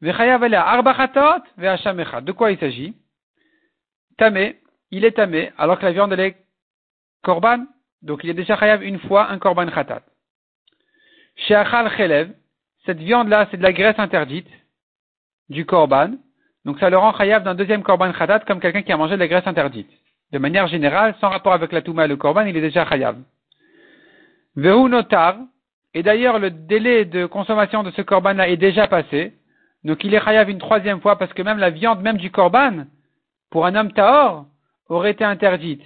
Vechayav 0.00 0.42
alea 0.42 0.66
arba 0.66 0.94
chatot 0.94 1.42
ve'asham 1.58 2.00
echad. 2.00 2.24
De 2.24 2.32
quoi 2.32 2.50
il 2.50 2.58
s'agit? 2.58 2.94
Tamé, 4.16 4.60
il 4.90 5.04
est 5.04 5.12
tamé 5.12 5.52
alors 5.58 5.78
que 5.78 5.84
la 5.84 5.92
viande 5.92 6.12
elle 6.12 6.20
est 6.20 6.36
korban, 7.22 7.66
donc 8.02 8.22
il 8.22 8.30
est 8.30 8.34
déjà 8.34 8.56
chayav 8.56 8.82
une 8.82 9.00
fois 9.00 9.30
un 9.30 9.38
korban 9.38 9.68
chatat. 9.70 10.02
Sheachal 11.36 11.90
chelev, 11.96 12.30
cette 12.86 12.98
viande-là, 12.98 13.48
c'est 13.50 13.56
de 13.56 13.62
la 13.62 13.72
graisse 13.72 13.98
interdite 13.98 14.48
du 15.48 15.64
korban. 15.64 16.12
Donc 16.64 16.78
ça 16.78 16.90
le 16.90 16.96
rend 16.96 17.16
chayav 17.16 17.42
d'un 17.42 17.54
deuxième 17.54 17.82
korban 17.82 18.12
khatat 18.12 18.40
comme 18.40 18.60
quelqu'un 18.60 18.82
qui 18.82 18.92
a 18.92 18.96
mangé 18.96 19.14
de 19.14 19.20
la 19.20 19.28
graisse 19.28 19.46
interdite. 19.46 19.90
De 20.32 20.38
manière 20.38 20.66
générale, 20.66 21.14
sans 21.20 21.28
rapport 21.28 21.52
avec 21.52 21.72
la 21.72 21.82
touma 21.82 22.04
et 22.04 22.08
le 22.08 22.16
korban, 22.16 22.42
il 22.42 22.56
est 22.56 22.60
déjà 22.60 22.86
chayav. 22.86 23.16
Vehu 24.56 24.88
notar, 24.88 25.38
et 25.92 26.02
d'ailleurs 26.02 26.38
le 26.38 26.50
délai 26.50 27.04
de 27.04 27.26
consommation 27.26 27.82
de 27.82 27.90
ce 27.90 28.02
korban-là 28.02 28.48
est 28.48 28.56
déjà 28.56 28.86
passé. 28.86 29.34
Donc 29.82 30.04
il 30.04 30.14
est 30.14 30.24
chayav 30.24 30.48
une 30.48 30.58
troisième 30.58 31.00
fois 31.00 31.18
parce 31.18 31.32
que 31.32 31.42
même 31.42 31.58
la 31.58 31.70
viande 31.70 32.00
même 32.00 32.16
du 32.16 32.30
korban, 32.30 32.86
pour 33.54 33.66
un 33.66 33.76
homme 33.76 33.92
tahor, 33.92 34.46
aurait 34.88 35.12
été 35.12 35.22
interdite. 35.22 35.84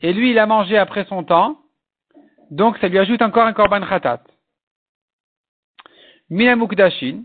Et 0.00 0.12
lui, 0.12 0.32
il 0.32 0.38
a 0.40 0.46
mangé 0.46 0.76
après 0.76 1.04
son 1.04 1.22
temps. 1.22 1.58
Donc 2.50 2.76
ça 2.78 2.88
lui 2.88 2.98
ajoute 2.98 3.22
encore 3.22 3.46
un 3.46 3.52
korban 3.52 3.82
khatat. 3.82 4.20
Minamukdashin, 6.28 7.22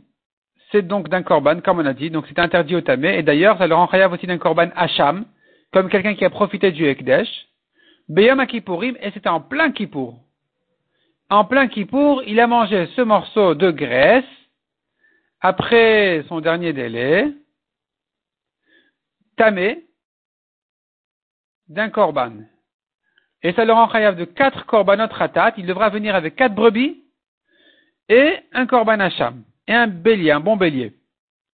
c'est 0.72 0.84
donc 0.88 1.10
d'un 1.10 1.24
korban, 1.24 1.62
comme 1.62 1.80
on 1.80 1.86
a 1.88 1.94
dit, 1.94 2.12
donc 2.12 2.26
c'est 2.28 2.38
interdit 2.38 2.76
au 2.76 2.82
tamé, 2.82 3.18
et 3.18 3.24
d'ailleurs, 3.24 3.58
ça 3.58 3.66
le 3.66 3.74
rend 3.74 3.90
aussi 4.12 4.28
d'un 4.28 4.38
korban 4.38 4.70
hacham, 4.76 5.26
comme 5.74 5.90
quelqu'un 5.90 6.14
qui 6.14 6.24
a 6.24 6.30
profité 6.30 6.72
du 6.72 6.86
Ekdesh. 6.86 7.48
Beyam 8.10 8.46
Kippourim, 8.46 8.96
et 9.02 9.10
c'était 9.10 9.30
en 9.30 9.42
plein 9.42 9.72
Kippour. 9.72 10.20
en 11.32 11.46
plein 11.46 11.68
Kippour, 11.68 12.22
il 12.28 12.40
a 12.40 12.46
mangé 12.46 12.88
ce 12.96 13.02
morceau 13.02 13.56
de 13.56 13.72
graisse 13.72 14.36
après 15.42 16.24
son 16.28 16.42
dernier 16.42 16.74
délai, 16.74 17.34
d'un 21.68 21.90
korban. 21.90 22.32
Et 23.42 23.54
ça 23.54 23.64
le 23.64 23.74
rend 23.74 23.90
chayav 23.90 24.16
de 24.16 24.26
quatre 24.26 24.66
korbanot 24.66 25.08
ratat. 25.12 25.54
Il 25.58 25.66
devra 25.66 25.90
venir 25.90 26.16
avec 26.16 26.36
quatre 26.36 26.56
brebis 26.56 27.04
et 28.10 28.38
un 28.52 28.66
korban 28.66 29.00
hacham. 29.00 29.44
Et 29.68 29.74
un 29.74 29.88
bélier, 29.88 30.32
un 30.32 30.40
bon 30.40 30.58
bélier. 30.58 30.94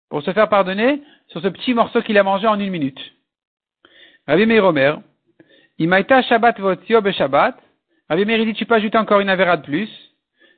Pour 0.10 0.24
se 0.24 0.32
faire 0.32 0.50
pardonner 0.50 1.02
sur 1.28 1.42
ce 1.42 1.48
petit 1.48 1.74
morceau 1.74 2.02
qu'il 2.02 2.18
a 2.18 2.24
mangé 2.24 2.48
en 2.48 2.60
une 2.60 2.72
minute. 2.72 3.00
Rabbi 4.28 4.46
Meir 4.46 4.64
Omer, 4.64 5.00
Imaita 5.78 6.22
Shabbat 6.24 6.60
votio 6.60 7.02
be 7.02 7.12
Shabbat. 7.12 7.56
Rabbi 8.10 8.26
Meir 8.26 8.46
dit, 8.46 8.54
tu 8.54 8.66
peux 8.66 8.76
ajouter 8.76 8.98
encore 8.98 9.20
une 9.20 9.30
avéra 9.30 9.58
de 9.58 9.64
plus. 9.64 9.90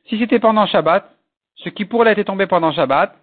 Si 0.07 0.19
c'était 0.19 0.39
pendant 0.39 0.67
Shabbat, 0.67 1.09
ce 1.55 1.69
qui 1.69 1.85
pourrait 1.85 2.11
être 2.11 2.23
tombé 2.23 2.45
pendant 2.45 2.71
Shabbat, 2.71 3.15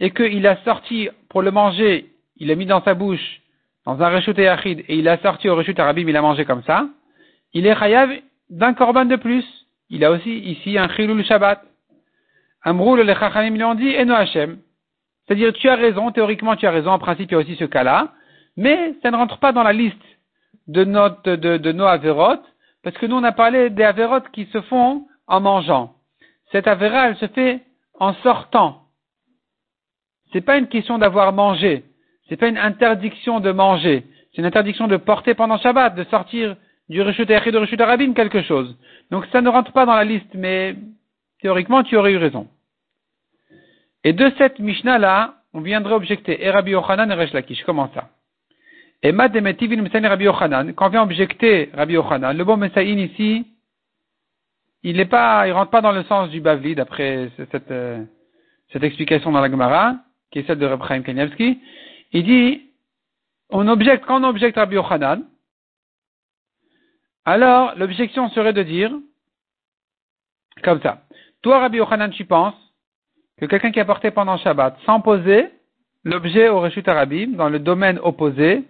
et 0.00 0.10
qu'il 0.10 0.46
a 0.46 0.62
sorti 0.64 1.08
pour 1.30 1.42
le 1.42 1.50
manger, 1.50 2.12
il 2.36 2.48
l'a 2.48 2.54
mis 2.54 2.66
dans 2.66 2.82
sa 2.82 2.94
bouche, 2.94 3.40
dans 3.86 4.02
un 4.02 4.08
reshut 4.08 4.36
et 4.38 4.96
il 4.96 5.08
a 5.08 5.16
sorti 5.18 5.48
au 5.48 5.54
reshut 5.54 5.78
arabim, 5.78 6.08
il 6.08 6.16
a 6.16 6.20
mangé 6.20 6.44
comme 6.44 6.62
ça, 6.64 6.88
il 7.54 7.66
est 7.66 7.78
chayav 7.78 8.10
d'un 8.50 8.74
korban 8.74 9.04
de 9.04 9.16
plus. 9.16 9.44
Il 9.88 10.04
a 10.04 10.10
aussi 10.10 10.38
ici 10.38 10.76
un 10.76 10.88
chilul 10.88 11.24
Shabbat. 11.24 11.62
Amrou 12.62 12.96
le 12.96 13.06
chachamim 13.06 13.54
lui 13.54 13.62
ont 13.62 13.76
dit, 13.76 13.94
Eno 13.96 14.14
Hashem. 14.14 14.58
C'est-à-dire, 15.26 15.52
tu 15.52 15.68
as 15.68 15.76
raison, 15.76 16.10
théoriquement 16.10 16.56
tu 16.56 16.66
as 16.66 16.72
raison, 16.72 16.90
en 16.90 16.98
principe 16.98 17.30
il 17.30 17.34
y 17.34 17.36
a 17.36 17.38
aussi 17.38 17.56
ce 17.56 17.64
cas-là, 17.64 18.12
mais 18.56 18.94
ça 19.02 19.10
ne 19.10 19.16
rentre 19.16 19.38
pas 19.38 19.52
dans 19.52 19.62
la 19.62 19.72
liste 19.72 19.96
de, 20.66 20.84
notre, 20.84 21.36
de 21.36 21.72
nos 21.72 21.84
avérotes, 21.84 22.44
parce 22.82 22.96
que 22.98 23.06
nous 23.06 23.16
on 23.16 23.24
a 23.24 23.32
parlé 23.32 23.70
des 23.70 23.84
avérotes 23.84 24.28
qui 24.32 24.46
se 24.46 24.60
font 24.62 25.06
en 25.28 25.40
mangeant. 25.40 25.94
Cette 26.50 26.66
avéra, 26.66 27.08
elle 27.08 27.16
se 27.16 27.26
fait 27.26 27.62
en 27.98 28.14
sortant. 28.14 28.82
C'est 30.32 30.40
pas 30.40 30.58
une 30.58 30.68
question 30.68 30.98
d'avoir 30.98 31.32
mangé. 31.32 31.84
C'est 32.28 32.36
pas 32.36 32.48
une 32.48 32.58
interdiction 32.58 33.40
de 33.40 33.52
manger. 33.52 34.04
C'est 34.30 34.42
une 34.42 34.46
interdiction 34.46 34.88
de 34.88 34.96
porter 34.96 35.34
pendant 35.34 35.58
Shabbat, 35.58 35.94
de 35.94 36.04
sortir 36.04 36.56
du 36.88 37.00
Rishut 37.02 37.30
et 37.30 37.52
de 37.52 37.58
Rishut 37.58 37.80
Arabim 37.80 38.12
quelque 38.14 38.42
chose. 38.42 38.76
Donc 39.10 39.26
ça 39.32 39.40
ne 39.40 39.48
rentre 39.48 39.72
pas 39.72 39.86
dans 39.86 39.94
la 39.94 40.04
liste, 40.04 40.34
mais 40.34 40.76
théoriquement 41.40 41.82
tu 41.82 41.96
aurais 41.96 42.12
eu 42.12 42.16
raison. 42.16 42.48
Et 44.04 44.12
de 44.12 44.30
cette 44.38 44.58
Mishnah-là, 44.58 45.34
on 45.52 45.60
viendrait 45.60 45.94
objecter 45.94 46.44
et 46.44 46.50
Rabbi 46.50 46.72
Yochanan 46.72 47.10
et 47.10 47.14
Resh 47.14 47.32
Lakish. 47.32 47.64
Comment 47.64 47.90
ça? 47.94 48.08
Et 49.02 49.12
Mad 49.12 49.34
Rabbi 49.34 50.24
Yochanan, 50.24 50.74
quand 50.74 50.88
vient 50.88 51.02
objecter 51.02 51.70
Rabbi 51.74 51.94
Yochanan, 51.94 52.36
le 52.36 52.44
bon 52.44 52.56
Messaïn 52.56 52.98
ici, 52.98 53.46
il 54.82 54.96
n'est 54.96 55.06
pas, 55.06 55.48
il 55.48 55.52
rentre 55.52 55.70
pas 55.70 55.80
dans 55.80 55.92
le 55.92 56.04
sens 56.04 56.30
du 56.30 56.40
Bavli, 56.40 56.74
d'après 56.74 57.30
cette, 57.36 57.70
euh, 57.70 58.04
cette 58.72 58.84
explication 58.84 59.32
dans 59.32 59.40
la 59.40 59.50
Gemara, 59.50 59.96
qui 60.30 60.38
est 60.38 60.46
celle 60.46 60.58
de 60.58 60.66
Reb 60.66 60.80
Chaim. 60.86 61.02
Il 62.16 62.24
dit, 62.24 62.70
on 63.50 63.68
objecte, 63.68 64.06
quand 64.06 64.22
on 64.22 64.24
objecte 64.24 64.56
Rabbi 64.56 64.76
Yochanan, 64.76 65.22
alors 67.26 67.74
l'objection 67.76 68.30
serait 68.30 68.54
de 68.54 68.62
dire, 68.62 68.90
comme 70.64 70.80
ça, 70.80 71.02
toi 71.42 71.58
Rabbi 71.58 71.76
Yochanan, 71.76 72.10
tu 72.10 72.24
penses 72.24 72.54
que 73.36 73.44
quelqu'un 73.44 73.70
qui 73.70 73.80
a 73.80 73.84
porté 73.84 74.10
pendant 74.12 74.38
Shabbat 74.38 74.78
sans 74.86 75.02
poser 75.02 75.50
l'objet 76.04 76.48
au 76.48 76.60
Reshut 76.60 76.88
Arabim, 76.88 77.32
dans 77.32 77.50
le 77.50 77.58
domaine 77.58 77.98
opposé, 77.98 78.64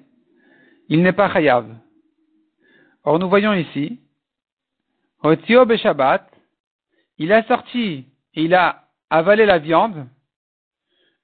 il 0.89 1.05
n'est 1.05 1.13
pas 1.13 1.33
chayav. 1.33 1.73
Or 3.05 3.21
nous 3.21 3.29
voyons 3.29 3.53
ici, 3.53 4.01
Otio 5.23 5.65
Shabbat, 5.77 6.29
il 7.19 7.33
a 7.33 7.45
sorti 7.45 8.07
il 8.35 8.55
a 8.55 8.89
avalé 9.09 9.47
la 9.47 9.59
viande, 9.59 10.09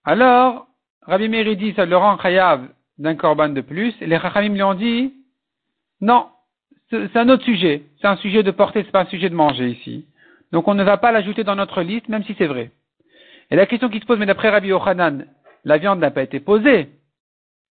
alors 0.04 0.68
Rabbi 1.06 1.28
Meir 1.28 1.56
dit 1.56 1.72
ça 1.74 1.84
le 1.84 1.96
rend 1.96 2.18
chayav 2.18 2.68
d'un 2.98 3.16
korban 3.16 3.48
de 3.48 3.60
plus, 3.60 3.94
et 4.00 4.06
les 4.06 4.18
Chachamim 4.18 4.54
lui 4.54 4.62
ont 4.62 4.74
dit 4.74 5.14
non, 6.00 6.26
c'est 6.90 7.16
un 7.16 7.28
autre 7.28 7.44
sujet, 7.44 7.82
c'est 8.00 8.06
un 8.06 8.16
sujet 8.16 8.42
de 8.42 8.50
porter, 8.50 8.82
c'est 8.84 8.92
pas 8.92 9.02
un 9.02 9.06
sujet 9.06 9.30
de 9.30 9.34
manger 9.34 9.70
ici. 9.70 10.06
Donc 10.52 10.68
on 10.68 10.74
ne 10.74 10.84
va 10.84 10.96
pas 10.96 11.12
l'ajouter 11.12 11.44
dans 11.44 11.56
notre 11.56 11.82
liste, 11.82 12.08
même 12.08 12.24
si 12.24 12.34
c'est 12.38 12.46
vrai. 12.46 12.70
Et 13.50 13.56
la 13.56 13.66
question 13.66 13.88
qui 13.88 14.00
se 14.00 14.06
pose, 14.06 14.18
mais 14.18 14.26
d'après 14.26 14.50
Rabbi 14.50 14.68
Yochanan, 14.68 15.26
la 15.64 15.78
viande 15.78 16.00
n'a 16.00 16.10
pas 16.10 16.22
été 16.22 16.40
posée, 16.40 16.88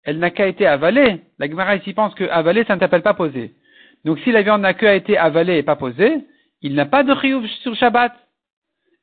elle 0.04 0.18
n'a 0.18 0.30
qu'à 0.30 0.46
été 0.46 0.66
avalée. 0.66 1.20
La 1.38 1.48
Gemara 1.48 1.76
ici 1.76 1.92
pense 1.92 2.14
que 2.14 2.24
avalée, 2.24 2.64
ça 2.64 2.76
ne 2.76 2.80
s'appelle 2.80 3.02
pas 3.02 3.14
posée. 3.14 3.54
Donc 4.04 4.18
si 4.20 4.32
la 4.32 4.42
viande 4.42 4.62
n'a 4.62 4.74
qu'à 4.74 4.94
été 4.94 5.18
avalée 5.18 5.58
et 5.58 5.62
pas 5.62 5.76
posée, 5.76 6.24
il 6.62 6.74
n'a 6.74 6.86
pas 6.86 7.02
de 7.02 7.14
chiyuv 7.14 7.46
sur 7.62 7.74
Shabbat. 7.74 8.12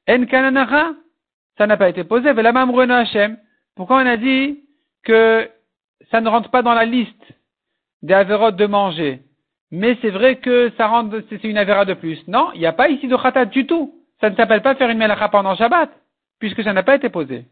En 0.10 0.26
kananara, 0.26 0.94
ça 1.58 1.68
n'a 1.68 1.78
pas 1.78 1.90
été 1.90 2.04
posé. 2.04 2.30
Hashem. 2.30 3.38
Pourquoi 3.76 3.98
on 3.98 4.06
a 4.06 4.18
dit 4.18 4.60
que 5.04 5.50
ça 6.12 6.22
ne 6.22 6.30
rentre 6.30 6.50
pas 6.50 6.62
dans 6.62 6.74
la 6.74 6.86
liste 6.86 7.34
des 8.02 8.14
avérotes 8.14 8.56
de 8.56 8.66
manger? 8.66 9.22
Mais 9.72 9.98
c'est 10.02 10.10
vrai 10.10 10.38
que 10.38 10.72
ça 10.78 10.88
rentre, 10.88 11.22
c'est 11.30 11.44
une 11.44 11.58
avéra 11.58 11.86
de 11.86 11.94
plus. 11.94 12.26
Non, 12.28 12.52
il 12.54 12.60
n'y 12.60 12.66
a 12.66 12.74
pas 12.74 12.90
ici 12.90 13.08
de 13.08 13.16
khatat 13.16 13.46
du 13.46 13.66
tout. 13.66 13.94
Ça 14.22 14.30
ne 14.30 14.36
s'appelle 14.36 14.62
pas 14.62 14.76
faire 14.76 14.90
une 14.90 14.98
melacha 14.98 15.28
pendant 15.30 15.56
Shabbat, 15.56 15.90
puisque 16.40 16.64
ça 16.64 16.72
n'a 16.72 16.84
pas 16.84 16.96
été 16.96 17.10
posé. 17.10 17.46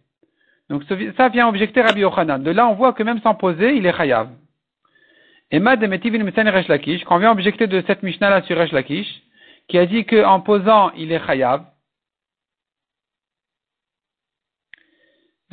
Donc 0.70 0.84
ça 1.18 1.30
vient 1.30 1.50
objecter 1.50 1.82
Rabbi 1.82 2.02
Yochanan. 2.02 2.42
De 2.42 2.52
là, 2.52 2.68
on 2.68 2.76
voit 2.76 2.94
que 2.94 3.04
même 3.04 3.20
sans 3.20 3.36
poser, 3.36 3.76
il 3.76 3.86
est 3.86 3.96
chayav. 3.96 4.30
Et 5.52 5.60
Mad 5.60 5.80
de 5.80 5.88
Metivin 5.88 6.24
Resh 6.50 6.68
Lakish, 6.68 7.04
quand 7.04 7.18
on 7.18 7.20
vient 7.20 7.32
objecter 7.32 7.68
de 7.68 7.84
cette 7.86 8.02
Mishnah 8.02 8.30
là 8.30 8.42
sur 8.44 8.58
Resh 8.58 8.72
Lakish, 8.72 9.22
qui 9.68 9.78
a 9.78 9.86
dit 9.86 10.06
qu'en 10.06 10.40
posant, 10.40 10.92
il 10.92 11.12
est 11.12 11.24
chayav, 11.26 11.66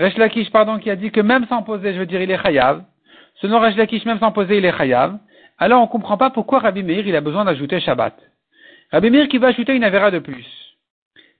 Resh 0.00 0.50
pardon, 0.50 0.78
qui 0.78 0.88
a 0.88 0.96
dit 0.96 1.10
que 1.10 1.20
même 1.20 1.46
sans 1.46 1.62
poser, 1.62 1.92
je 1.92 1.98
veux 1.98 2.06
dire, 2.06 2.22
il 2.22 2.30
est 2.30 2.42
chayav. 2.42 2.82
Selon 3.34 3.60
Resh 3.60 3.76
Lakish, 3.76 4.06
même 4.06 4.18
sans 4.18 4.32
poser, 4.32 4.56
il 4.56 4.64
est 4.64 4.74
chayav. 4.74 5.18
Alors 5.58 5.82
on 5.82 5.84
ne 5.84 5.90
comprend 5.90 6.16
pas 6.16 6.30
pourquoi 6.30 6.60
Rabbi 6.60 6.82
Meir, 6.82 7.06
il 7.06 7.14
a 7.14 7.20
besoin 7.20 7.44
d'ajouter 7.44 7.80
Shabbat. 7.80 8.14
Rabbi 8.92 9.10
Meir 9.10 9.28
qui 9.28 9.36
va 9.36 9.48
ajouter 9.48 9.74
une 9.74 9.84
avéra 9.84 10.10
de 10.10 10.18
plus. 10.18 10.46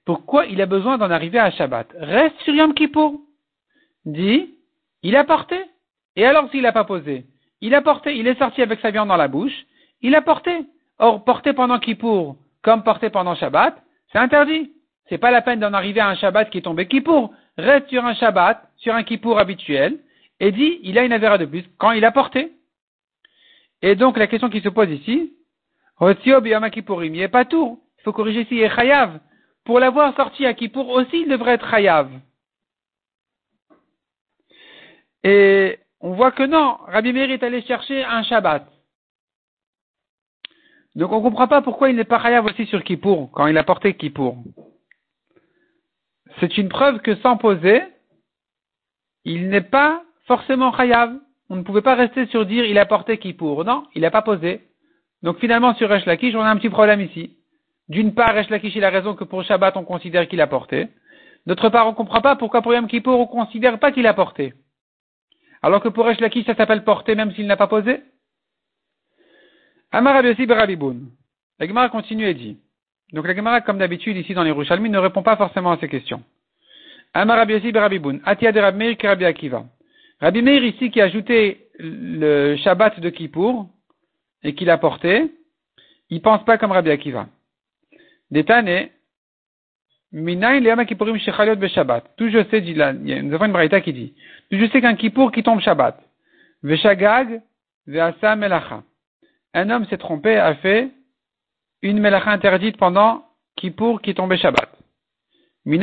Pourquoi 0.04 0.44
il 0.44 0.60
a 0.60 0.66
besoin 0.66 0.98
d'en 0.98 1.10
arriver 1.10 1.38
à 1.38 1.50
Shabbat? 1.50 1.88
Reste 1.98 2.38
sur 2.42 2.54
Yom 2.54 2.74
Kippour. 2.74 3.18
Dit, 4.04 4.54
il 5.02 5.16
a 5.16 5.24
porté. 5.24 5.58
Et 6.16 6.26
alors 6.26 6.50
s'il 6.50 6.62
n'a 6.62 6.72
pas 6.72 6.84
posé? 6.84 7.24
Il 7.62 7.74
a 7.74 7.80
porté, 7.80 8.14
il 8.14 8.26
est 8.26 8.38
sorti 8.38 8.60
avec 8.60 8.80
sa 8.80 8.90
viande 8.90 9.08
dans 9.08 9.16
la 9.16 9.28
bouche, 9.28 9.64
il 10.02 10.14
a 10.14 10.20
porté. 10.20 10.66
Or, 10.98 11.24
porter 11.24 11.54
pendant 11.54 11.78
Kippour, 11.78 12.36
comme 12.62 12.82
porter 12.82 13.08
pendant 13.08 13.34
Shabbat, 13.34 13.74
c'est 14.12 14.18
interdit. 14.18 14.70
C'est 15.08 15.16
pas 15.16 15.30
la 15.30 15.40
peine 15.40 15.60
d'en 15.60 15.72
arriver 15.72 16.00
à 16.00 16.08
un 16.08 16.14
Shabbat 16.14 16.50
qui 16.50 16.58
est 16.58 16.62
tombé 16.62 16.86
Kippour 16.86 17.32
reste 17.60 17.88
sur 17.88 18.04
un 18.04 18.14
Shabbat, 18.14 18.68
sur 18.76 18.94
un 18.94 19.02
Kippour 19.02 19.38
habituel, 19.38 19.98
et 20.40 20.52
dit, 20.52 20.80
il 20.82 20.98
a 20.98 21.04
une 21.04 21.12
avéra 21.12 21.38
de 21.38 21.44
plus 21.44 21.64
quand 21.78 21.92
il 21.92 22.04
a 22.04 22.12
porté. 22.12 22.52
Et 23.82 23.94
donc, 23.94 24.16
la 24.16 24.26
question 24.26 24.50
qui 24.50 24.60
se 24.60 24.68
pose 24.68 24.90
ici, 24.90 25.32
il 26.00 27.20
est 27.20 27.28
pas 27.28 27.44
tout. 27.44 27.80
Il 27.98 28.02
faut 28.02 28.12
corriger 28.12 28.42
ici, 28.42 28.58
est 28.58 28.74
chayav. 28.74 29.20
Pour 29.64 29.78
l'avoir 29.78 30.16
sorti 30.16 30.46
à 30.46 30.54
Kippour 30.54 30.88
aussi, 30.88 31.22
il 31.22 31.28
devrait 31.28 31.52
être 31.52 31.68
chayav. 31.70 32.10
Et 35.22 35.78
on 36.00 36.12
voit 36.12 36.32
que 36.32 36.42
non, 36.42 36.78
Rabbi 36.86 37.12
Meir 37.12 37.30
est 37.30 37.42
allé 37.42 37.60
chercher 37.62 38.02
un 38.04 38.22
Shabbat. 38.22 38.66
Donc 40.94 41.12
on 41.12 41.18
ne 41.18 41.22
comprend 41.22 41.46
pas 41.46 41.60
pourquoi 41.62 41.90
il 41.90 41.96
n'est 41.96 42.04
pas 42.04 42.20
chayav 42.20 42.46
aussi 42.46 42.66
sur 42.66 42.82
Kippour, 42.82 43.30
quand 43.32 43.46
il 43.46 43.58
a 43.58 43.64
porté 43.64 43.94
Kippour 43.94 44.36
c'est 46.38 46.58
une 46.58 46.68
preuve 46.68 47.00
que 47.00 47.16
sans 47.16 47.36
poser, 47.36 47.82
il 49.24 49.48
n'est 49.48 49.60
pas 49.60 50.02
forcément 50.26 50.72
chayav. 50.76 51.14
On 51.48 51.56
ne 51.56 51.62
pouvait 51.62 51.82
pas 51.82 51.96
rester 51.96 52.26
sur 52.26 52.46
dire 52.46 52.64
il 52.64 52.78
a 52.78 52.86
porté 52.86 53.18
Kippour. 53.18 53.64
Non, 53.64 53.84
il 53.94 54.02
n'a 54.02 54.10
pas 54.10 54.22
posé. 54.22 54.60
Donc 55.22 55.38
finalement 55.38 55.74
sur 55.74 55.88
Resh 55.88 56.06
Lakish, 56.06 56.34
on 56.34 56.40
a 56.40 56.50
un 56.50 56.56
petit 56.56 56.70
problème 56.70 57.00
ici. 57.00 57.36
D'une 57.88 58.14
part, 58.14 58.34
Resh 58.34 58.48
Lakish, 58.50 58.76
il 58.76 58.84
a 58.84 58.90
raison 58.90 59.14
que 59.14 59.24
pour 59.24 59.42
Shabbat, 59.42 59.76
on 59.76 59.84
considère 59.84 60.28
qu'il 60.28 60.40
a 60.40 60.46
porté. 60.46 60.88
D'autre 61.46 61.68
part, 61.70 61.86
on 61.86 61.90
ne 61.90 61.96
comprend 61.96 62.20
pas 62.20 62.36
pourquoi 62.36 62.62
pour 62.62 62.72
Yom 62.72 62.86
Kippour, 62.86 63.18
on 63.18 63.24
ne 63.24 63.44
considère 63.44 63.78
pas 63.78 63.90
qu'il 63.90 64.06
a 64.06 64.14
porté. 64.14 64.54
Alors 65.62 65.82
que 65.82 65.88
pour 65.88 66.06
Resh 66.06 66.20
Lakish, 66.20 66.46
ça 66.46 66.54
s'appelle 66.54 66.84
porter 66.84 67.14
même 67.14 67.32
s'il 67.32 67.46
n'a 67.46 67.56
pas 67.56 67.66
posé. 67.66 68.02
Amar 69.90 70.22
Berabiboun. 70.22 71.10
La 71.58 71.66
Gemara 71.66 71.88
continue 71.88 72.26
et 72.26 72.34
dit. 72.34 72.58
Donc 73.12 73.26
la 73.26 73.34
Gemara, 73.34 73.60
comme 73.60 73.78
d'habitude, 73.78 74.16
ici 74.16 74.34
dans 74.34 74.42
les 74.42 74.50
Rouchalmi, 74.50 74.88
ne 74.88 74.98
répond 74.98 75.22
pas 75.22 75.36
forcément 75.36 75.72
à 75.72 75.78
ces 75.78 75.88
questions. 75.88 76.22
Amar 77.12 77.38
Rabbi 77.38 77.54
Yossi 77.54 77.72
Rabbi 77.72 77.98
Meir 77.98 78.96
Rabbi 79.02 79.24
Akiva. 79.24 79.64
Rabbi 80.20 80.42
Meir 80.42 80.64
ici 80.64 80.90
qui 80.90 81.00
a 81.00 81.04
ajouté 81.04 81.66
le 81.78 82.56
Shabbat 82.56 83.00
de 83.00 83.10
Kippour 83.10 83.68
et 84.44 84.54
qui 84.54 84.64
l'a 84.64 84.78
porté, 84.78 85.32
il 86.08 86.22
pense 86.22 86.44
pas 86.44 86.56
comme 86.56 86.72
Rabbi 86.72 86.90
Akiva. 86.90 87.26
Détane, 88.30 88.88
Minayin 90.12 90.60
Leama 90.60 90.84
Kippourim 90.84 91.18
Shechaliot 91.18 91.56
Be 91.56 91.66
Shabbat. 91.66 92.04
Tout 92.16 92.28
je 92.28 92.44
sais, 92.44 92.60
nous 92.60 93.34
avons 93.34 93.46
une 93.46 93.52
braïta 93.52 93.80
qui 93.80 93.92
dit, 93.92 94.14
tout 94.50 94.58
je 94.58 94.66
sais 94.66 94.80
qu'un 94.80 94.94
Kippour 94.94 95.32
qui 95.32 95.42
tombe 95.42 95.60
Shabbat. 95.60 96.00
Veshagag, 96.62 97.42
Veasa 97.86 98.36
Melacha. 98.36 98.84
Un 99.52 99.70
homme 99.70 99.86
s'est 99.86 99.98
trompé, 99.98 100.36
a 100.36 100.54
fait 100.56 100.90
une 101.82 102.00
melacha 102.00 102.30
interdite 102.30 102.76
pendant 102.76 103.24
Kippour 103.56 104.00
qui 104.00 104.14
tombé 104.14 104.36
Shabbat. 104.36 104.68
Je 105.66 105.76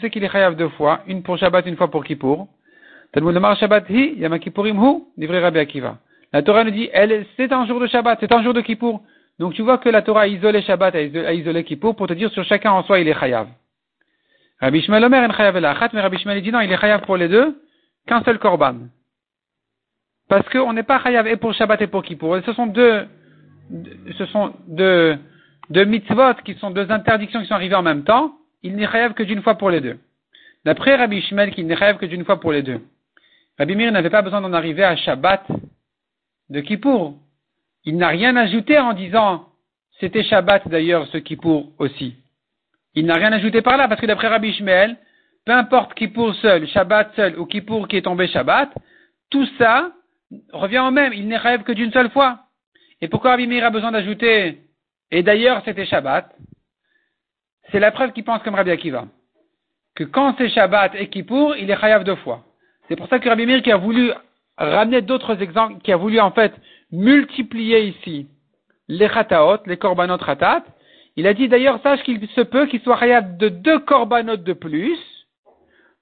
sais 0.00 0.10
qu'il 0.10 0.24
est 0.24 0.28
chayav 0.28 0.56
deux 0.56 0.68
fois, 0.70 1.00
une 1.06 1.22
pour 1.22 1.38
Shabbat, 1.38 1.66
une 1.66 1.76
fois 1.76 1.90
pour 1.90 2.04
Kippour. 2.04 2.48
Shabbat 3.14 3.88
hi, 3.88 4.14
Yama 4.18 4.36
hu, 4.36 5.28
Rabbi 5.28 5.58
Akiva. 5.58 5.98
La 6.32 6.42
Torah 6.42 6.64
nous 6.64 6.70
dit, 6.70 6.88
elle, 6.92 7.26
c'est 7.36 7.52
un 7.52 7.66
jour 7.66 7.80
de 7.80 7.86
Shabbat, 7.86 8.18
c'est 8.20 8.32
un 8.32 8.42
jour 8.42 8.54
de 8.54 8.60
Kippour. 8.60 9.02
Donc 9.38 9.54
tu 9.54 9.62
vois 9.62 9.78
que 9.78 9.88
la 9.88 10.02
Torah 10.02 10.22
a 10.22 10.26
isolé 10.26 10.62
Shabbat, 10.62 10.94
a 10.94 11.32
isolé 11.32 11.64
Kippour 11.64 11.96
pour 11.96 12.06
te 12.06 12.12
dire 12.12 12.30
sur 12.30 12.44
chacun 12.44 12.72
en 12.72 12.82
soi 12.82 13.00
il 13.00 13.08
est 13.08 13.18
chayav. 13.18 13.48
Rabbi 14.60 14.82
Shmuel 14.82 15.04
Omer 15.04 15.28
en 15.28 15.32
chayav 15.32 15.56
el 15.56 15.66
mais 15.92 16.00
Rabbi 16.00 16.18
Shmuel 16.18 16.42
dit 16.42 16.52
non, 16.52 16.60
il 16.60 16.70
est 16.70 16.76
chayav 16.76 17.02
pour 17.02 17.16
les 17.16 17.28
deux, 17.28 17.60
qu'un 18.06 18.22
seul 18.22 18.38
korban. 18.38 18.74
Parce 20.28 20.48
qu'on 20.50 20.72
n'est 20.72 20.82
pas 20.82 21.00
chayav 21.02 21.26
et 21.26 21.36
pour 21.36 21.54
Shabbat 21.54 21.80
et 21.82 21.86
pour 21.86 22.02
Kippour. 22.02 22.38
Ce 22.44 22.52
sont 22.52 22.66
deux, 22.66 23.06
ce 24.18 24.26
sont 24.26 24.52
deux, 24.66 25.18
mitzvot 25.70 26.34
qui 26.44 26.54
sont 26.54 26.70
deux 26.70 26.90
interdictions 26.90 27.40
qui 27.40 27.46
sont 27.46 27.54
arrivées 27.54 27.74
en 27.74 27.82
même 27.82 28.04
temps. 28.04 28.32
Il 28.62 28.76
n'est 28.76 28.86
chayav 28.86 29.14
que 29.14 29.22
d'une 29.22 29.42
fois 29.42 29.56
pour 29.56 29.70
les 29.70 29.80
deux. 29.80 29.98
D'après 30.64 30.96
Rabbi 30.96 31.22
Shmuel, 31.22 31.54
qu'il 31.54 31.66
n'est 31.66 31.76
chayav 31.76 31.98
que 31.98 32.06
d'une 32.06 32.24
fois 32.24 32.40
pour 32.40 32.52
les 32.52 32.62
deux. 32.62 32.80
Rabbi 33.58 33.76
Mir 33.76 33.92
n'avait 33.92 34.10
pas 34.10 34.22
besoin 34.22 34.40
d'en 34.40 34.52
arriver 34.52 34.84
à 34.84 34.96
Shabbat 34.96 35.46
de 36.48 36.60
Kippour. 36.60 37.18
Il 37.84 37.96
n'a 37.96 38.08
rien 38.08 38.36
ajouté 38.36 38.78
en 38.78 38.92
disant 38.92 39.46
c'était 40.00 40.24
Shabbat 40.24 40.68
d'ailleurs 40.68 41.06
ce 41.08 41.18
Kippour 41.18 41.72
aussi. 41.78 42.16
Il 42.94 43.06
n'a 43.06 43.14
rien 43.14 43.32
ajouté 43.32 43.62
par 43.62 43.76
là 43.76 43.86
parce 43.86 44.00
que 44.00 44.06
d'après 44.06 44.28
Rabbi 44.28 44.52
Shmuel, 44.54 44.96
peu 45.44 45.52
importe 45.52 45.94
Kippour 45.94 46.34
seul, 46.36 46.66
Shabbat 46.68 47.14
seul 47.16 47.38
ou 47.38 47.46
Kippour 47.46 47.86
qui 47.86 47.96
est 47.96 48.02
tombé 48.02 48.28
Shabbat, 48.28 48.70
tout 49.30 49.46
ça 49.58 49.92
revient 50.52 50.80
au 50.80 50.90
même. 50.90 51.12
Il 51.12 51.28
n'est 51.28 51.36
rêve 51.36 51.62
que 51.62 51.72
d'une 51.72 51.92
seule 51.92 52.10
fois. 52.10 52.40
Et 53.00 53.08
pourquoi 53.08 53.30
Rabbi 53.30 53.46
Meir 53.46 53.64
a 53.64 53.70
besoin 53.70 53.92
d'ajouter 53.92 54.60
et 55.10 55.22
d'ailleurs 55.22 55.62
c'était 55.64 55.86
Shabbat 55.86 56.34
C'est 57.70 57.80
la 57.80 57.90
preuve 57.90 58.12
qu'il 58.12 58.24
pense 58.24 58.42
comme 58.42 58.54
Rabbi 58.54 58.70
Akiva. 58.70 59.06
Que 59.94 60.04
quand 60.04 60.34
c'est 60.38 60.50
Shabbat 60.50 60.94
et 60.94 61.08
Kippour, 61.08 61.56
il 61.56 61.70
est 61.70 61.80
chayav 61.80 62.04
deux 62.04 62.16
fois. 62.16 62.44
C'est 62.88 62.96
pour 62.96 63.08
ça 63.08 63.18
que 63.18 63.28
Rabbi 63.28 63.46
Meir 63.46 63.62
qui 63.62 63.72
a 63.72 63.76
voulu 63.76 64.12
ramener 64.58 65.02
d'autres 65.02 65.40
exemples, 65.42 65.80
qui 65.82 65.92
a 65.92 65.96
voulu 65.96 66.20
en 66.20 66.30
fait 66.32 66.52
multiplier 66.92 67.84
ici 67.84 68.26
les 68.88 69.08
chataot, 69.08 69.62
les 69.66 69.76
korbanot 69.76 70.16
ratat, 70.16 70.64
il 71.16 71.26
a 71.26 71.34
dit 71.34 71.48
d'ailleurs, 71.48 71.80
sache 71.82 72.02
qu'il 72.02 72.26
se 72.28 72.40
peut 72.40 72.66
qu'il 72.66 72.80
soit 72.80 72.98
chayav 72.98 73.36
de 73.36 73.48
deux 73.48 73.78
korbanot 73.78 74.36
de 74.36 74.52
plus, 74.52 74.98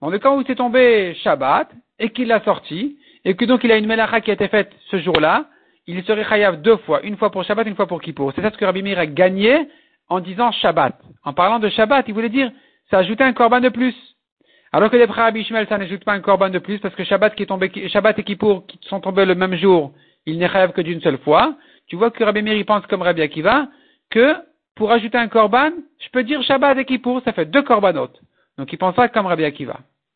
dans 0.00 0.10
le 0.10 0.18
cas 0.18 0.30
où 0.30 0.42
c'est 0.46 0.54
tombé 0.54 1.14
Shabbat, 1.22 1.68
et 1.98 2.10
qu'il 2.10 2.28
l'a 2.28 2.42
sorti, 2.44 2.98
et 3.24 3.34
que 3.34 3.44
donc 3.44 3.62
il 3.64 3.72
a 3.72 3.76
une 3.76 3.86
melacha 3.86 4.20
qui 4.20 4.30
a 4.30 4.34
été 4.34 4.48
faite 4.48 4.72
ce 4.90 4.98
jour-là, 4.98 5.46
il 5.88 6.04
serait 6.04 6.24
chayav 6.24 6.60
deux 6.60 6.76
fois, 6.76 7.00
une 7.02 7.16
fois 7.16 7.30
pour 7.30 7.44
Shabbat, 7.44 7.66
une 7.66 7.74
fois 7.74 7.86
pour 7.86 8.02
Kippour. 8.02 8.32
C'est 8.36 8.42
ça 8.42 8.50
ce 8.50 8.58
que 8.58 8.64
Rabbi 8.64 8.82
Meir 8.82 8.98
a 8.98 9.06
gagné 9.06 9.68
en 10.10 10.20
disant 10.20 10.52
Shabbat. 10.52 10.94
En 11.24 11.32
parlant 11.32 11.58
de 11.58 11.70
Shabbat, 11.70 12.06
il 12.08 12.14
voulait 12.14 12.28
dire, 12.28 12.52
ça 12.90 12.98
ajoutait 12.98 13.24
un 13.24 13.32
korban 13.32 13.60
de 13.60 13.70
plus. 13.70 13.94
Alors 14.70 14.90
que 14.90 14.96
les 14.96 15.06
frères 15.06 15.24
Abishmael, 15.24 15.66
ça 15.66 15.78
n'ajoute 15.78 16.04
pas 16.04 16.12
un 16.12 16.20
korban 16.20 16.50
de 16.50 16.58
plus, 16.58 16.78
parce 16.78 16.94
que 16.94 17.04
Shabbat, 17.04 17.34
qui 17.34 17.44
est 17.44 17.46
tombé, 17.46 17.72
Shabbat 17.88 18.18
et 18.18 18.22
Kippour 18.22 18.66
qui 18.66 18.78
sont 18.82 19.00
tombés 19.00 19.24
le 19.24 19.34
même 19.34 19.54
jour, 19.56 19.92
il 20.26 20.38
n'est 20.38 20.46
rêve 20.46 20.72
que 20.72 20.82
d'une 20.82 21.00
seule 21.00 21.18
fois. 21.18 21.54
Tu 21.86 21.96
vois 21.96 22.10
que 22.10 22.22
Rabbi 22.22 22.42
Meir 22.42 22.62
pense 22.66 22.86
comme 22.86 23.00
Rabbi 23.00 23.22
Akiva, 23.22 23.68
que 24.10 24.36
pour 24.74 24.92
ajouter 24.92 25.16
un 25.16 25.28
korban, 25.28 25.70
je 26.00 26.08
peux 26.10 26.22
dire 26.22 26.42
Shabbat 26.42 26.76
et 26.76 26.84
Kippour, 26.84 27.22
ça 27.24 27.32
fait 27.32 27.46
deux 27.46 27.62
korbanotes. 27.62 28.20
Donc 28.58 28.70
il 28.70 28.76
pense 28.76 28.94
pas 28.94 29.08
comme 29.08 29.24
Rabbi 29.24 29.44
Akiva. 29.44 29.80